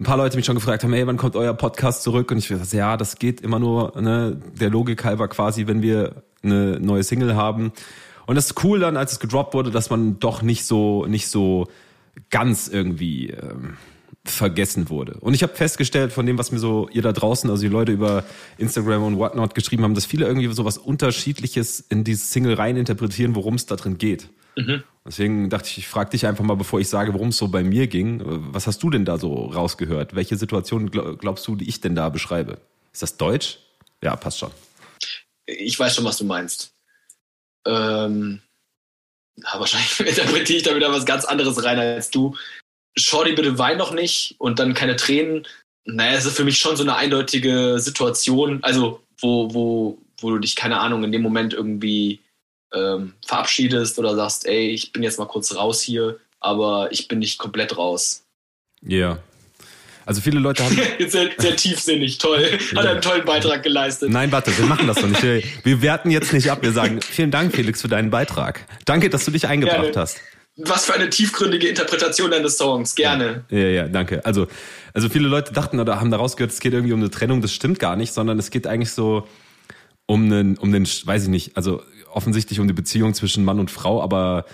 [0.00, 2.30] ein paar Leute mich schon gefragt haben, hey, wann kommt euer Podcast zurück?
[2.30, 6.24] Und ich gesagt, ja, das geht immer nur, ne, der Logik halber quasi, wenn wir
[6.42, 7.72] eine neue Single haben.
[8.26, 11.28] Und das ist cool dann, als es gedroppt wurde, dass man doch nicht so, nicht
[11.28, 11.68] so
[12.30, 13.76] ganz irgendwie ähm,
[14.24, 15.18] vergessen wurde.
[15.20, 17.92] Und ich habe festgestellt, von dem, was mir so ihr da draußen, also die Leute
[17.92, 18.24] über
[18.58, 22.76] Instagram und whatnot geschrieben haben, dass viele irgendwie so was Unterschiedliches in dieses Single rein
[22.76, 24.28] interpretieren, worum es da drin geht.
[24.56, 24.82] Mhm.
[25.06, 27.62] Deswegen dachte ich, ich frage dich einfach mal, bevor ich sage, worum es so bei
[27.62, 28.22] mir ging.
[28.24, 30.14] Was hast du denn da so rausgehört?
[30.14, 32.58] Welche Situation glaubst du, die ich denn da beschreibe?
[32.92, 33.58] Ist das Deutsch?
[34.02, 34.50] Ja, passt schon.
[35.46, 36.72] Ich weiß schon, was du meinst.
[37.66, 38.40] Ähm,
[39.36, 42.36] ja, wahrscheinlich interpretiere ich da wieder was ganz anderes rein als du.
[42.96, 45.46] Shorty, bitte wein doch nicht und dann keine Tränen.
[45.84, 50.38] Naja, es ist für mich schon so eine eindeutige Situation, also wo, wo, wo du
[50.38, 52.20] dich, keine Ahnung, in dem Moment irgendwie
[52.72, 57.18] ähm, verabschiedest oder sagst, ey, ich bin jetzt mal kurz raus hier, aber ich bin
[57.18, 58.24] nicht komplett raus.
[58.82, 59.18] Ja.
[60.06, 60.76] Also viele Leute haben.
[61.08, 62.58] sehr, sehr tiefsinnig, toll.
[62.76, 64.10] Hat einen tollen Beitrag geleistet.
[64.10, 65.22] Nein, warte, wir machen das doch nicht.
[65.22, 66.58] Wir, wir werten jetzt nicht ab.
[66.62, 68.66] Wir sagen, vielen Dank, Felix, für deinen Beitrag.
[68.84, 70.00] Danke, dass du dich eingebracht Gerne.
[70.00, 70.20] hast.
[70.56, 72.94] Was für eine tiefgründige Interpretation deines Songs.
[72.94, 73.44] Gerne.
[73.50, 74.24] Ja, ja, danke.
[74.24, 74.46] Also,
[74.92, 77.40] also viele Leute dachten oder haben daraus gehört, es geht irgendwie um eine Trennung.
[77.40, 79.26] Das stimmt gar nicht, sondern es geht eigentlich so
[80.06, 83.70] um einen, um den, weiß ich nicht, also offensichtlich um die Beziehung zwischen Mann und
[83.70, 84.44] Frau, aber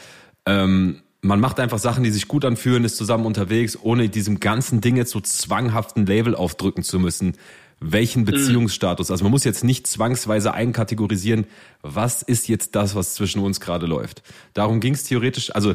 [0.47, 4.81] ähm, man macht einfach Sachen, die sich gut anfühlen, ist zusammen unterwegs, ohne diesem ganzen
[4.81, 7.37] Ding jetzt so zwanghaften Label aufdrücken zu müssen.
[7.79, 9.11] Welchen Beziehungsstatus?
[9.11, 11.47] Also man muss jetzt nicht zwangsweise einkategorisieren,
[11.83, 14.23] was ist jetzt das, was zwischen uns gerade läuft.
[14.53, 15.75] Darum ging es theoretisch, also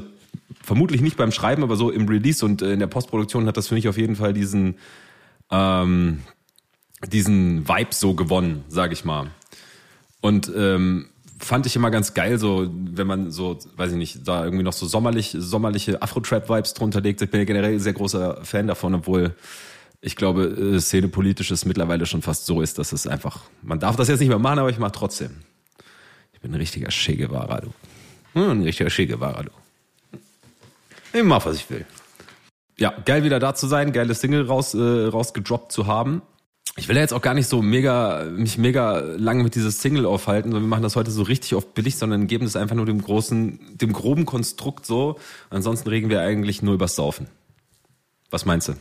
[0.62, 3.75] vermutlich nicht beim Schreiben, aber so im Release und in der Postproduktion hat das für
[3.75, 4.75] mich auf jeden Fall diesen,
[5.51, 6.21] ähm,
[7.12, 9.31] diesen Vibe so gewonnen, sage ich mal.
[10.21, 11.08] Und ähm,
[11.45, 14.73] fand ich immer ganz geil, so wenn man so, weiß ich nicht, da irgendwie noch
[14.73, 17.21] so sommerlich, sommerliche Afro-Trap-Vibes drunter legt.
[17.21, 19.36] Ich bin ja generell sehr großer Fan davon, obwohl
[20.01, 23.79] ich glaube, äh, Szene politisch ist mittlerweile schon fast so ist, dass es einfach, man
[23.79, 25.31] darf das jetzt nicht mehr machen, aber ich mache trotzdem.
[26.34, 27.73] Ich bin ein richtiger Che Guevara, du.
[28.34, 29.51] Ein richtiger Che Guevara, du.
[31.13, 31.86] Ich mach, was ich will.
[32.77, 36.23] Ja, geil wieder da zu sein, geiles Single raus, äh, rausgedroppt zu haben.
[36.77, 40.05] Ich will ja jetzt auch gar nicht so mega, mich mega lange mit dieses Single
[40.05, 42.85] aufhalten, sondern wir machen das heute so richtig oft billig, sondern geben das einfach nur
[42.85, 45.17] dem großen, dem groben Konstrukt so.
[45.49, 47.27] Ansonsten reden wir eigentlich nur übers Saufen.
[48.29, 48.73] Was meinst du?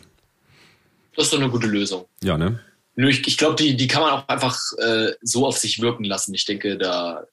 [1.14, 2.07] Das ist doch eine gute Lösung.
[2.22, 2.59] Ja, ne?
[2.96, 6.04] Nur ich, ich glaube, die, die kann man auch einfach äh, so auf sich wirken
[6.04, 6.35] lassen.
[6.35, 7.24] Ich denke, da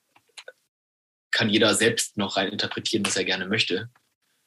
[1.32, 3.90] kann jeder selbst noch rein interpretieren, was er gerne möchte.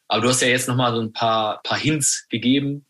[0.06, 2.86] Aber du hast ja jetzt nochmal so ein paar, paar Hints gegeben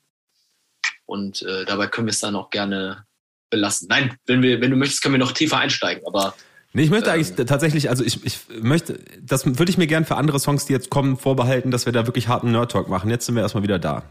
[1.07, 3.07] und äh, dabei können wir es dann auch gerne
[3.55, 3.89] belassen.
[3.89, 6.35] Nein, wenn, wir, wenn du möchtest, können wir noch tiefer einsteigen, aber
[6.77, 10.17] Nee, ich möchte eigentlich tatsächlich, also ich, ich möchte, das würde ich mir gern für
[10.17, 13.11] andere Songs, die jetzt kommen, vorbehalten, dass wir da wirklich harten Nerd-Talk machen.
[13.11, 14.03] Jetzt sind wir erstmal wieder da.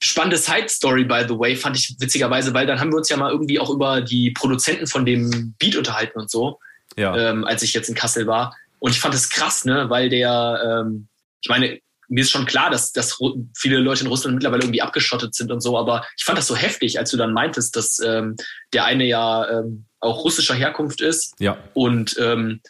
[0.00, 3.32] spannende Side-Story, by the way, fand ich witzigerweise, weil dann haben wir uns ja mal
[3.32, 6.60] irgendwie auch über die Produzenten von dem Beat unterhalten und so,
[6.96, 7.16] Ja.
[7.16, 8.54] ähm, als ich jetzt in Kassel war.
[8.78, 11.08] Und ich fand es krass, ne, weil der, ähm,
[11.42, 11.80] ich meine,
[12.12, 13.18] mir ist schon klar, dass, dass
[13.56, 16.54] viele Leute in Russland mittlerweile irgendwie abgeschottet sind und so, aber ich fand das so
[16.54, 18.36] heftig, als du dann meintest, dass ähm,
[18.74, 21.34] der eine ja ähm, auch russischer Herkunft ist.
[21.38, 21.56] Ja.
[21.72, 22.60] Und ähm,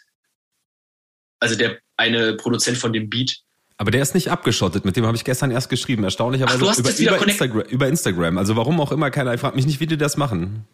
[1.41, 3.39] also der eine Produzent von dem Beat.
[3.77, 6.89] Aber der ist nicht abgeschottet, mit dem habe ich gestern erst geschrieben, erstaunlicherweise Ach, über,
[6.97, 8.37] über, Instagram, über Instagram.
[8.37, 10.65] Also warum auch immer keiner, ich frage mich nicht, wie die das machen.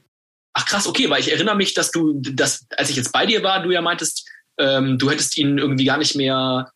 [0.54, 3.42] Ach krass, okay, weil ich erinnere mich, dass du, dass, als ich jetzt bei dir
[3.42, 4.30] war, du ja meintest,
[4.60, 6.72] ähm, du hättest ihn irgendwie gar nicht mehr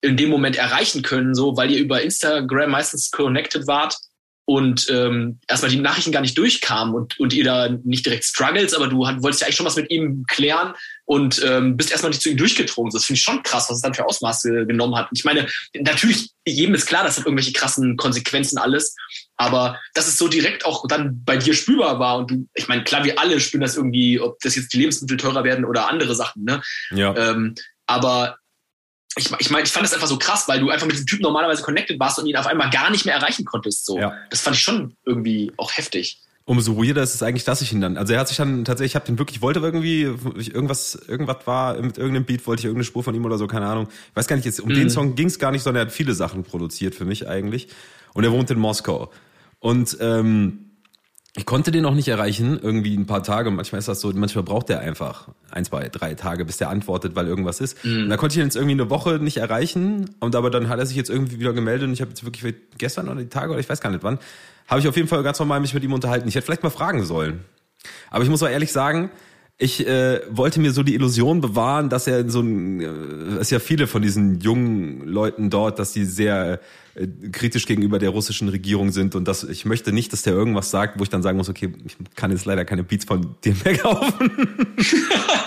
[0.00, 3.96] in dem Moment erreichen können, so, weil ihr über Instagram meistens connected wart
[4.48, 8.74] und ähm, erstmal die Nachrichten gar nicht durchkamen und, und ihr da nicht direkt struggles,
[8.74, 10.72] aber du hat, wolltest ja eigentlich schon was mit ihm klären
[11.04, 12.92] und ähm, bist erstmal nicht zu ihm durchgedrungen.
[12.92, 15.10] Das finde ich schon krass, was es dann für Ausmaße genommen hat.
[15.10, 18.94] Und ich meine, natürlich, jedem ist klar, das hat irgendwelche krassen Konsequenzen alles,
[19.36, 22.84] aber dass es so direkt auch dann bei dir spürbar war und du, ich meine,
[22.84, 26.14] klar, wir alle spüren das irgendwie, ob das jetzt die Lebensmittel teurer werden oder andere
[26.14, 26.62] Sachen, ne?
[26.92, 27.16] Ja.
[27.16, 27.56] Ähm,
[27.86, 28.38] aber
[29.16, 31.22] ich, ich meine, ich fand das einfach so krass, weil du einfach mit diesem Typen
[31.22, 33.86] normalerweise connected warst und ihn auf einmal gar nicht mehr erreichen konntest.
[33.86, 33.98] So.
[33.98, 34.14] Ja.
[34.30, 36.20] Das fand ich schon irgendwie auch heftig.
[36.44, 38.92] Umso weirder ist es eigentlich, dass ich ihn dann, also er hat sich dann tatsächlich,
[38.92, 42.84] ich habe den wirklich, wollte irgendwie, irgendwas, irgendwas war, mit irgendeinem Beat wollte ich irgendeine
[42.84, 43.88] Spur von ihm oder so, keine Ahnung.
[44.10, 44.74] Ich weiß gar nicht, jetzt, um mhm.
[44.74, 47.68] den Song ging es gar nicht, sondern er hat viele Sachen produziert für mich eigentlich.
[48.12, 49.10] Und er wohnt in Moskau.
[49.58, 50.65] Und ähm,
[51.36, 53.50] ich konnte den noch nicht erreichen, irgendwie ein paar Tage.
[53.50, 57.14] Manchmal ist das so, manchmal braucht der einfach ein, zwei, drei Tage, bis der antwortet,
[57.14, 57.84] weil irgendwas ist.
[57.84, 58.04] Mhm.
[58.04, 60.08] Und da konnte ich ihn jetzt irgendwie eine Woche nicht erreichen.
[60.18, 62.54] Und aber dann hat er sich jetzt irgendwie wieder gemeldet und ich habe jetzt wirklich
[62.78, 64.18] gestern oder die Tage oder ich weiß gar nicht wann,
[64.66, 66.26] habe ich auf jeden Fall ganz normal mich mit ihm unterhalten.
[66.26, 67.44] Ich hätte vielleicht mal fragen sollen.
[68.10, 69.10] Aber ich muss auch ehrlich sagen,
[69.58, 73.58] ich äh, wollte mir so die Illusion bewahren, dass er so ein, äh, ist ja
[73.58, 76.60] viele von diesen jungen Leuten dort, dass sie sehr
[76.94, 80.70] äh, kritisch gegenüber der russischen Regierung sind und dass ich möchte nicht, dass der irgendwas
[80.70, 83.54] sagt, wo ich dann sagen muss, okay, ich kann jetzt leider keine Beats von dir
[83.64, 84.30] mehr kaufen.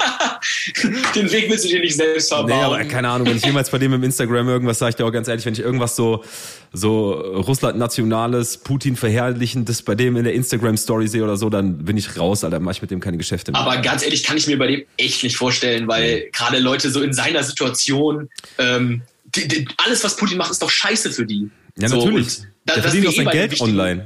[1.16, 2.50] Den Weg willst du dir nicht selbst verbauen.
[2.50, 5.06] Nee, aber keine Ahnung, wenn ich jemals bei dem im Instagram irgendwas sage, ich dir
[5.06, 6.24] auch ganz ehrlich, wenn ich irgendwas so
[6.72, 12.18] so Russland-nationales, Putin verherrlichendes bei dem in der Instagram-Story sehe oder so, dann bin ich
[12.18, 13.62] raus, Alter, mache ich mit dem keine Geschäfte mehr.
[13.62, 16.32] Aber ganz ehrlich, kann ich mir bei dem echt nicht vorstellen, weil mhm.
[16.32, 18.30] gerade Leute so in seiner Situation,
[18.60, 19.02] ähm,
[19.36, 21.50] die, die, alles, was Putin macht, ist doch scheiße für die.
[21.78, 22.42] Ja, so, natürlich.
[22.66, 24.06] Da, Der verdient auch sein eh Geld online.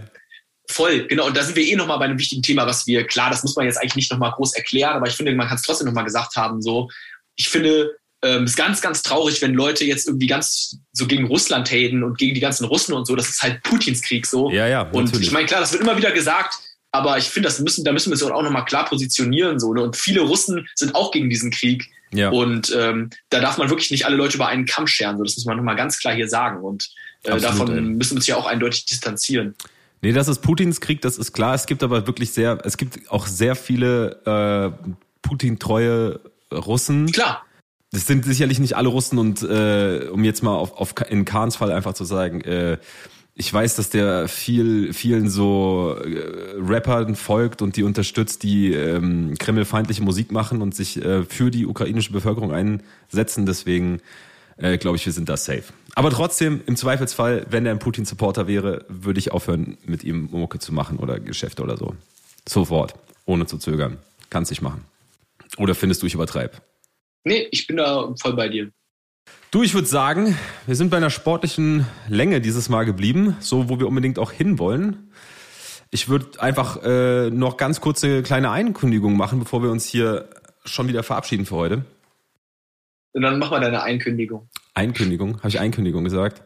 [0.74, 1.28] Voll, genau.
[1.28, 3.56] Und da sind wir eh nochmal bei einem wichtigen Thema, was wir, klar, das muss
[3.56, 6.04] man jetzt eigentlich nicht nochmal groß erklären, aber ich finde, man kann es trotzdem nochmal
[6.04, 6.90] gesagt haben, so.
[7.36, 7.92] Ich finde,
[8.24, 12.18] ähm, ist ganz, ganz traurig, wenn Leute jetzt irgendwie ganz so gegen Russland haten und
[12.18, 13.16] gegen die ganzen Russen und so.
[13.16, 14.50] Das ist halt Putins Krieg so.
[14.50, 14.82] Ja, ja.
[14.82, 15.28] Und natürlich.
[15.28, 16.56] ich meine, klar, das wird immer wieder gesagt,
[16.92, 19.60] aber ich finde, das müssen, da müssen wir es auch nochmal klar positionieren.
[19.60, 19.84] So, ne?
[19.84, 21.90] Und viele Russen sind auch gegen diesen Krieg.
[22.14, 22.30] Ja.
[22.30, 25.18] Und ähm, da darf man wirklich nicht alle Leute über einen Kamm scheren.
[25.18, 26.64] So, das muss man nochmal ganz klar hier sagen.
[26.64, 26.90] Und
[27.24, 27.82] äh, Absolut, davon ey.
[27.82, 29.56] müssen wir uns ja auch eindeutig distanzieren.
[30.04, 31.56] Nee, das ist Putins Krieg, das ist klar.
[31.56, 36.20] Es gibt aber wirklich sehr, es gibt auch sehr viele äh, Putin-treue
[36.52, 37.12] Russen.
[37.12, 37.42] Klar
[37.94, 41.56] das sind sicherlich nicht alle Russen und äh, um jetzt mal auf, auf in Kahns
[41.56, 42.80] Fall einfach zu sagen, äh,
[43.36, 49.36] ich weiß, dass der viel, vielen so äh, Rappern folgt und die unterstützt, die ähm,
[49.38, 53.46] kremlfeindliche Musik machen und sich äh, für die ukrainische Bevölkerung einsetzen.
[53.46, 54.02] Deswegen
[54.58, 55.66] äh, glaube ich, wir sind da safe.
[55.96, 60.60] Aber trotzdem, im Zweifelsfall, wenn er ein Putin-Supporter wäre, würde ich aufhören, mit ihm Mucke
[60.60, 61.96] zu machen oder Geschäfte oder so.
[62.48, 63.98] Sofort, ohne zu zögern.
[64.30, 64.86] Kannst dich machen.
[65.58, 66.58] Oder findest du, ich übertreibe?
[67.24, 68.72] Nee, ich bin da voll bei dir.
[69.52, 73.80] Du, ich würde sagen, wir sind bei einer sportlichen Länge dieses Mal geblieben, so wo
[73.80, 75.12] wir unbedingt auch hinwollen.
[75.92, 80.28] Ich würde einfach äh, noch ganz kurze kleine Einkündigung machen, bevor wir uns hier
[80.66, 81.86] schon wieder verabschieden für heute.
[83.14, 84.50] Und dann mach mal deine Einkündigung.
[84.74, 85.38] Einkündigung?
[85.38, 86.42] Habe ich Einkündigung gesagt?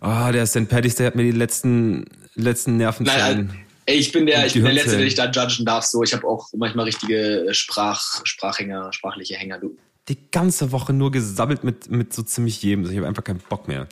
[0.00, 0.68] Ah, oh, der St.
[0.68, 3.46] Patty's, der hat mir die letzten, letzten Nervenzellen.
[3.46, 5.84] Nein, ey, ich bin der, ich bin der Letzte, der dich da judgen darf.
[5.84, 9.58] So, ich habe auch manchmal richtige Sprach, Sprachhänger, sprachliche Hänger.
[9.58, 9.76] Du
[10.08, 12.90] die ganze Woche nur gesammelt mit, mit so ziemlich jedem.
[12.90, 13.86] Ich habe einfach keinen Bock mehr.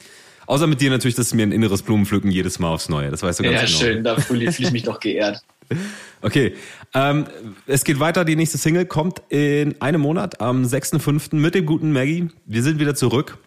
[0.47, 3.11] Außer mit dir natürlich, das ist mir ein inneres Blumenpflücken jedes Mal aufs Neue.
[3.11, 3.79] Das weißt du ganz ja, genau.
[3.79, 5.43] Ja, schön, da fühle ich mich doch geehrt.
[6.23, 6.55] Okay,
[6.93, 7.27] ähm,
[7.67, 8.27] es geht weiter.
[8.27, 11.35] Die nächste Single kommt in einem Monat, am 6.5.
[11.35, 12.29] mit dem guten Maggie.
[12.45, 13.39] Wir sind wieder zurück.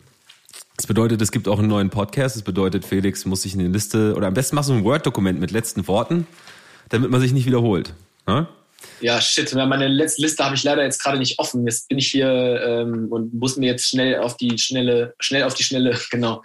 [0.75, 2.35] Das bedeutet, es gibt auch einen neuen Podcast.
[2.35, 5.39] Das bedeutet, Felix muss sich in die Liste, oder am besten machst du ein Word-Dokument
[5.39, 6.25] mit letzten Worten,
[6.89, 7.93] damit man sich nicht wiederholt.
[8.27, 8.49] Ja?
[9.01, 9.53] Ja, shit.
[9.53, 11.65] Meine letzte Liste habe ich leider jetzt gerade nicht offen.
[11.67, 15.53] Jetzt bin ich hier ähm, und muss mir jetzt schnell auf die schnelle, schnell auf
[15.53, 16.41] die schnelle, genau,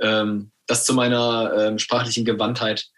[0.00, 2.88] ähm, das zu meiner ähm, sprachlichen Gewandtheit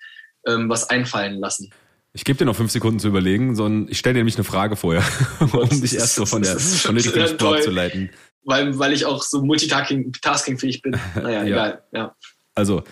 [0.47, 1.71] ähm, was einfallen lassen.
[2.15, 4.77] Ich gebe dir noch fünf Sekunden zu überlegen, sondern ich stelle dir nämlich eine Frage
[4.77, 5.03] vorher,
[5.53, 8.11] um dich erst so von der, von der Spur zu leiten.
[8.45, 10.99] Weil, weil ich auch so multitasking-fähig bin.
[11.15, 11.45] Naja, ja.
[11.45, 11.83] egal.
[11.93, 12.15] Ja.
[12.55, 12.83] Also,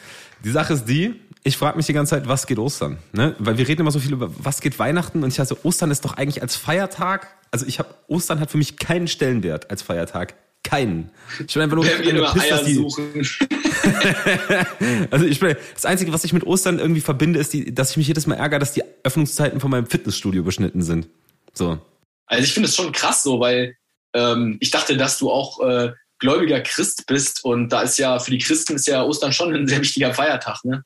[0.43, 2.99] die Sache ist die, ich frage mich die ganze Zeit, was geht Ostern?
[3.13, 3.35] Ne?
[3.39, 5.23] Weil wir reden immer so viel über, was geht Weihnachten?
[5.23, 7.29] Und ich dachte, Ostern ist doch eigentlich als Feiertag.
[7.51, 10.35] Also ich habe, Ostern hat für mich keinen Stellenwert als Feiertag.
[10.63, 11.11] Keinen.
[11.39, 12.79] Ich bin einfach nur angepisst, dass die,
[15.11, 17.97] also ich bin, das Einzige, was ich mit Ostern irgendwie verbinde, ist, die, dass ich
[17.97, 21.09] mich jedes Mal ärgere, dass die Öffnungszeiten von meinem Fitnessstudio beschnitten sind.
[21.55, 21.79] So.
[22.27, 23.77] Also ich finde es schon krass so, weil
[24.15, 28.31] ähm, ich dachte, dass du auch äh, gläubiger Christ bist und da ist ja für
[28.31, 30.85] die Christen ist ja Ostern schon ein sehr wichtiger Feiertag, ne?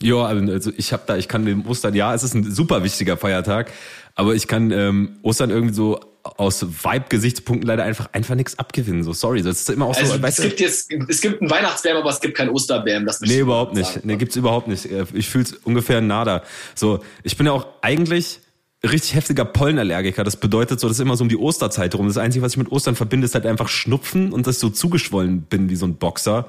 [0.00, 3.16] Ja, also ich habe da, ich kann dem Ostern, ja, es ist ein super wichtiger
[3.16, 3.70] Feiertag,
[4.16, 9.02] aber ich kann ähm, Ostern irgendwie so aus Vibe-Gesichtspunkten leider einfach einfach nichts abgewinnen.
[9.02, 10.24] So sorry, das ist immer auch also, so.
[10.24, 13.06] Es gibt jetzt, es gibt einen Weihnachtsbären, aber es gibt keinen Osterbären.
[13.06, 13.92] Das nee, überhaupt nicht.
[13.92, 14.06] Sagen.
[14.06, 14.88] Nee, gibt's überhaupt nicht.
[15.14, 16.42] Ich fühle es ungefähr nada.
[16.74, 18.40] So, ich bin ja auch eigentlich
[18.84, 20.24] richtig heftiger Pollenallergiker.
[20.24, 22.06] Das bedeutet so, das ist immer so um die Osterzeit rum.
[22.06, 24.70] Das Einzige, was ich mit Ostern verbinde, ist halt einfach Schnupfen und dass ich so
[24.70, 26.48] zugeschwollen bin wie so ein Boxer.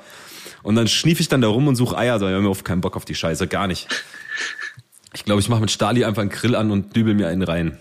[0.64, 2.20] Und dann schnief ich dann da rum und suche Eier.
[2.20, 3.88] So, ich habe mir oft keinen Bock auf die Scheiße, gar nicht.
[5.14, 7.78] Ich glaube, ich mache mit Stali einfach einen Grill an und dübel mir einen rein.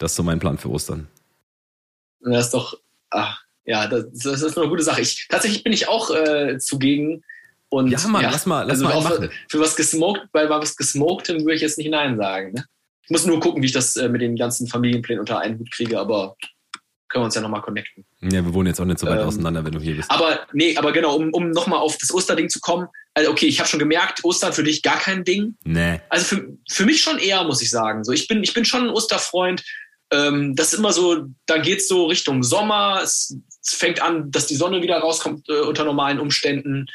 [0.00, 1.08] Das ist so mein Plan für Ostern.
[2.20, 2.74] Das ist doch,
[3.10, 5.02] ach, ja, das, das ist eine gute Sache.
[5.02, 7.22] Ich, tatsächlich bin ich auch äh, zugegen.
[7.68, 9.30] Und, ja, Mann, ja, lass mal, lass also mal machen.
[9.48, 12.54] Für was gesmoked, bei was gesmokedem würde ich jetzt nicht Nein sagen.
[12.54, 12.64] Ne?
[13.04, 15.70] Ich muss nur gucken, wie ich das äh, mit den ganzen Familienplänen unter einen Hut
[15.70, 16.34] kriege, aber
[17.10, 18.06] können wir uns ja nochmal connecten.
[18.22, 20.10] Ja, wir wohnen jetzt auch nicht so weit ähm, auseinander, wenn du hier bist.
[20.10, 22.88] Aber nee, aber genau, um, um nochmal auf das Osterding zu kommen.
[23.12, 25.56] Also okay, ich habe schon gemerkt, Ostern für dich gar kein Ding.
[25.64, 26.00] Nee.
[26.08, 28.04] Also für, für mich schon eher, muss ich sagen.
[28.04, 29.62] So, ich bin, ich bin schon ein Osterfreund.
[30.10, 33.00] Ähm, das ist immer so, dann geht's so Richtung Sommer.
[33.02, 36.86] Es, es fängt an, dass die Sonne wieder rauskommt äh, unter normalen Umständen.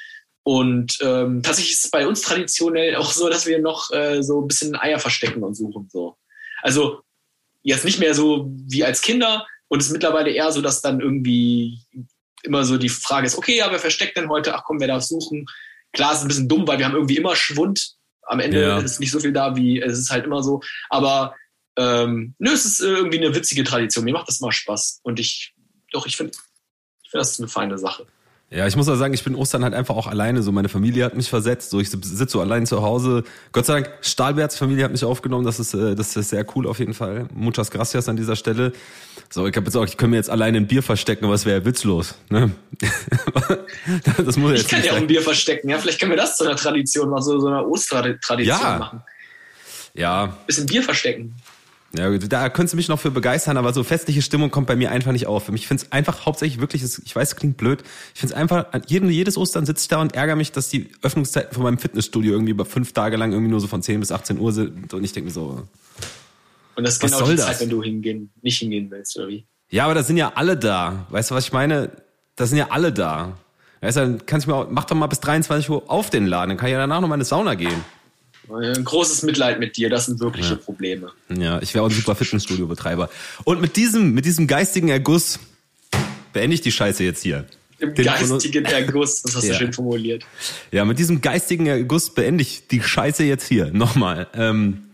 [0.43, 4.41] Und ähm, tatsächlich ist es bei uns traditionell auch so, dass wir noch äh, so
[4.41, 5.89] ein bisschen Eier verstecken und suchen.
[5.91, 6.17] So.
[6.61, 7.01] Also
[7.63, 10.99] jetzt nicht mehr so wie als Kinder, und es ist mittlerweile eher so, dass dann
[10.99, 11.79] irgendwie
[12.43, 14.55] immer so die Frage ist, okay, ja, wer versteckt denn heute?
[14.55, 15.45] Ach komm, wer darf suchen?
[15.91, 17.95] Klar, es ist ein bisschen dumm, weil wir haben irgendwie immer Schwund.
[18.27, 18.79] Am Ende ja.
[18.79, 20.61] ist nicht so viel da, wie es ist halt immer so.
[20.89, 21.35] Aber
[21.77, 24.05] ähm, nö, es ist irgendwie eine witzige Tradition.
[24.05, 25.01] Mir macht das mal Spaß.
[25.03, 25.53] Und ich,
[25.91, 26.33] doch, ich finde,
[27.03, 28.05] ich finde, das ist eine feine Sache.
[28.51, 30.43] Ja, ich muss auch sagen, ich bin Ostern halt einfach auch alleine.
[30.43, 31.71] So, meine Familie hat mich versetzt.
[31.71, 33.23] So, ich sitze so allein zu Hause.
[33.51, 35.45] Gott sei Dank, Stahlberts Familie hat mich aufgenommen.
[35.45, 37.27] Das ist, äh, das ist sehr cool auf jeden Fall.
[37.33, 38.71] Muchas gracias an dieser Stelle.
[39.31, 41.45] So, ich habe jetzt auch, ich könnte mir jetzt alleine ein Bier verstecken, aber es
[41.45, 42.15] wäre ja witzlos.
[42.29, 42.51] Ne?
[44.23, 45.69] das muss ich kann ja auch ein Bier verstecken.
[45.69, 48.77] Ja, vielleicht können wir das zu einer Tradition machen, so, so einer Ostertradition ja.
[48.77, 49.01] machen.
[49.95, 50.37] Ja.
[50.45, 51.33] Bisschen Bier verstecken.
[51.97, 54.91] Ja, da könntest du mich noch für begeistern, aber so festliche Stimmung kommt bei mir
[54.91, 55.49] einfach nicht auf.
[55.49, 58.67] Ich finde es einfach hauptsächlich wirklich, ich weiß, es klingt blöd, ich finde es einfach,
[58.87, 62.33] jeden, jedes Ostern sitze ich da und ärgere mich, dass die Öffnungszeiten von meinem Fitnessstudio
[62.33, 65.03] irgendwie über fünf Tage lang irgendwie nur so von 10 bis 18 Uhr sind und
[65.03, 65.67] ich denke mir so.
[66.75, 67.45] Und das ist genau die das?
[67.45, 69.45] Zeit, wenn du hingehen, nicht hingehen willst, oder wie?
[69.69, 71.07] Ja, aber da sind ja alle da.
[71.09, 71.91] Weißt du, was ich meine?
[72.35, 73.37] Da sind ja alle da.
[73.81, 76.27] Weißt du, dann kannst du mir auch, mach doch mal bis 23 Uhr auf den
[76.27, 77.83] Laden, dann kann ich ja danach noch mal in eine Sauna gehen.
[78.53, 80.55] Ein großes Mitleid mit dir, das sind wirkliche ja.
[80.55, 81.11] Probleme.
[81.29, 83.09] Ja, ich wäre auch ein super Fitnessstudio-Betreiber.
[83.43, 85.39] Und mit diesem, mit diesem geistigen Erguss
[86.33, 87.45] beende ich die Scheiße jetzt hier.
[87.79, 89.53] Im Den geistigen Erguss, das hast ja.
[89.53, 90.25] du schön formuliert.
[90.71, 93.71] Ja, mit diesem geistigen Erguss beende ich die Scheiße jetzt hier.
[93.71, 94.27] Nochmal.
[94.33, 94.84] Ähm, äh,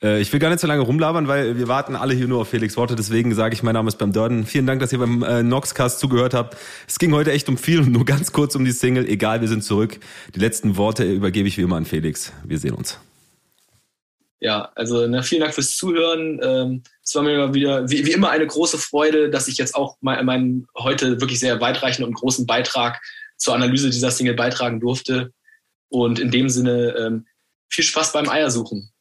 [0.00, 2.76] ich will gar nicht so lange rumlabern, weil wir warten alle hier nur auf Felix
[2.76, 2.94] Worte.
[2.94, 4.46] Deswegen sage ich, mein Name ist beim Dörden.
[4.46, 6.56] Vielen Dank, dass ihr beim äh, Noxcast zugehört habt.
[6.86, 9.08] Es ging heute echt um viel und nur ganz kurz um die Single.
[9.08, 9.98] Egal, wir sind zurück.
[10.34, 12.32] Die letzten Worte übergebe ich wie immer an Felix.
[12.44, 13.00] Wir sehen uns.
[14.40, 16.38] Ja, also ne, vielen Dank fürs Zuhören.
[16.42, 19.96] Ähm, es war mir wieder wie, wie, immer eine große Freude, dass ich jetzt auch
[20.00, 23.00] meinen mein heute wirklich sehr weitreichenden und großen Beitrag
[23.36, 25.32] zur Analyse dieser Single beitragen durfte.
[25.88, 27.26] Und in dem Sinne ähm,
[27.68, 28.92] viel Spaß beim Eiersuchen.